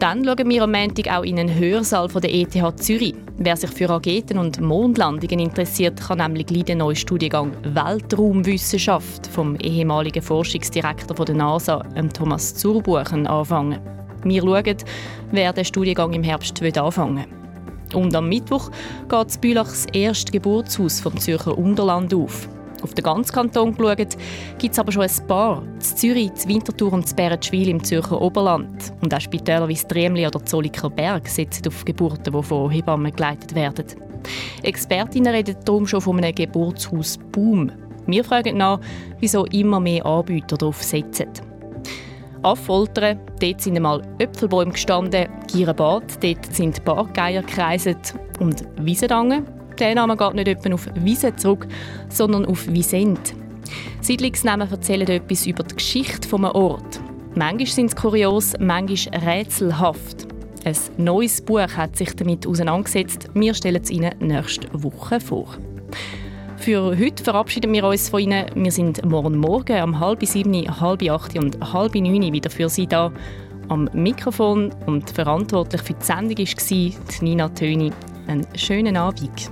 Dann 0.03 0.25
schauen 0.25 0.49
wir 0.49 0.63
am 0.63 0.73
Montag 0.73 1.07
auch 1.07 1.23
in 1.23 1.39
einen 1.39 1.57
Hörsaal 1.57 2.09
von 2.09 2.21
der 2.21 2.33
ETH 2.33 2.51
Zürich. 2.75 3.15
Wer 3.37 3.55
sich 3.55 3.69
für 3.69 3.87
Raketen 3.87 4.37
und 4.37 4.59
Mondlandungen 4.59 5.39
interessiert, 5.39 5.97
kann 6.01 6.17
nämlich 6.17 6.47
den 6.65 6.79
neuen 6.79 6.97
Studiengang 6.97 7.53
Weltraumwissenschaft 7.63 9.25
vom 9.27 9.55
ehemaligen 9.55 10.21
Forschungsdirektor 10.21 11.15
der 11.25 11.35
NASA, 11.35 11.85
Thomas 12.11 12.53
Zurbuchen, 12.53 13.27
anfangen. 13.27 13.79
Wir 14.25 14.41
schauen, 14.41 14.77
wer 15.31 15.53
den 15.53 15.63
Studiengang 15.63 16.11
im 16.11 16.23
Herbst 16.23 16.61
anfangen 16.61 17.25
will. 17.93 17.97
Und 17.97 18.13
am 18.13 18.27
Mittwoch 18.27 18.71
geht 19.07 19.39
Bülachs 19.39 19.85
erste 19.93 20.33
Geburtshaus 20.33 20.99
vom 20.99 21.17
Zürcher 21.17 21.57
Unterland 21.57 22.13
auf. 22.13 22.49
Auf 22.83 22.93
den 22.93 23.03
ganzen 23.03 23.33
Kanton 23.33 23.75
geschaut, 23.75 24.17
gibt 24.59 24.73
es 24.73 24.79
aber 24.79 24.91
schon 24.91 25.03
ein 25.03 25.27
paar. 25.27 25.63
Z 25.79 25.97
Zürich, 25.97 26.33
z 26.33 26.47
Winterthur 26.47 26.91
und 26.91 27.07
z 27.07 27.15
Bärenschwil 27.15 27.69
im 27.69 27.83
Zürcher 27.83 28.21
Oberland. 28.21 28.93
Und 29.01 29.13
auch 29.13 29.21
Spitäler 29.21 29.67
wie 29.67 29.75
Stremli 29.75 30.27
oder 30.27 30.43
Zolliker 30.45 30.89
Berg 30.89 31.27
setzen 31.27 31.67
auf 31.67 31.85
Geburten, 31.85 32.33
die 32.33 32.43
von 32.43 32.69
Hebammen 32.69 33.15
geleitet 33.15 33.55
werden. 33.55 33.85
Expertinnen 34.63 35.33
reden 35.33 35.55
darum 35.65 35.87
schon 35.87 36.01
von 36.01 36.17
einem 36.17 36.35
Geburtshaus-Boom. 36.35 37.71
Wir 38.05 38.23
fragen 38.23 38.57
nach, 38.57 38.79
wieso 39.19 39.45
immer 39.45 39.79
mehr 39.79 40.05
Anbieter 40.05 40.57
darauf 40.57 40.83
setzen. 40.83 41.29
Affoltern, 42.41 43.19
dort 43.39 43.61
sind 43.61 43.77
einmal 43.77 44.01
Äpfelbäume 44.19 44.73
gestanden, 44.73 45.27
Gierenbad, 45.47 46.21
dort 46.21 46.53
sind 46.53 46.83
Bargeier 46.83 47.41
gekreiset 47.41 48.13
und 48.41 48.65
Wiesendangen, 48.81 49.45
der 49.79 49.95
Name 49.95 50.17
geht 50.17 50.33
nicht 50.33 50.47
etwa 50.47 50.73
auf 50.73 50.87
Wiese 50.95 51.35
zurück, 51.35 51.67
sondern 52.09 52.45
auf 52.45 52.67
Wiesent. 52.67 53.35
Siedlungsnamen 54.01 54.69
erzählen 54.69 55.07
etwas 55.07 55.45
über 55.45 55.63
die 55.63 55.75
Geschichte 55.75 56.35
eines 56.35 56.51
Ort. 56.55 56.99
Manchmal 57.35 57.67
sind 57.67 57.89
sie 57.89 57.95
kurios, 57.95 58.53
manchmal 58.59 59.19
rätselhaft. 59.19 60.27
Ein 60.65 60.75
neues 60.97 61.41
Buch 61.41 61.67
hat 61.75 61.95
sich 61.95 62.15
damit 62.15 62.47
auseinandergesetzt. 62.47 63.29
Wir 63.33 63.53
stellen 63.53 63.81
es 63.83 63.89
Ihnen 63.89 64.13
nächste 64.19 64.67
Woche 64.81 65.19
vor. 65.19 65.47
Für 66.57 66.97
heute 66.97 67.23
verabschieden 67.23 67.73
wir 67.73 67.83
uns 67.83 68.07
von 68.07 68.21
Ihnen. 68.21 68.45
Wir 68.55 68.71
sind 68.71 69.03
morgen 69.03 69.37
Morgen 69.37 69.83
um 69.83 69.99
halb 69.99 70.25
sieben, 70.25 70.79
halb 70.79 71.03
acht 71.09 71.37
und 71.37 71.73
halb 71.73 71.95
neun 71.95 72.31
wieder 72.31 72.49
für 72.49 72.69
Sie 72.69 72.87
da. 72.87 73.11
Am 73.67 73.89
Mikrofon 73.93 74.73
und 74.85 75.09
verantwortlich 75.09 75.81
für 75.81 75.93
die 75.93 76.05
Sendung 76.05 76.37
war 76.37 77.21
Nina 77.21 77.49
Töni. 77.49 77.91
Einen 78.27 78.47
schönen 78.55 78.95
Abend. 78.95 79.51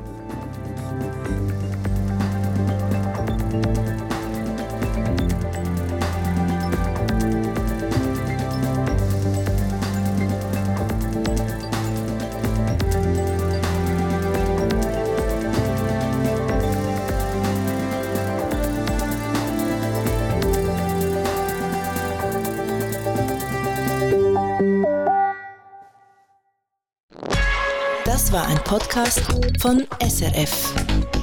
Podcast 28.92 29.22
von 29.62 29.88
SRF. 30.02 31.21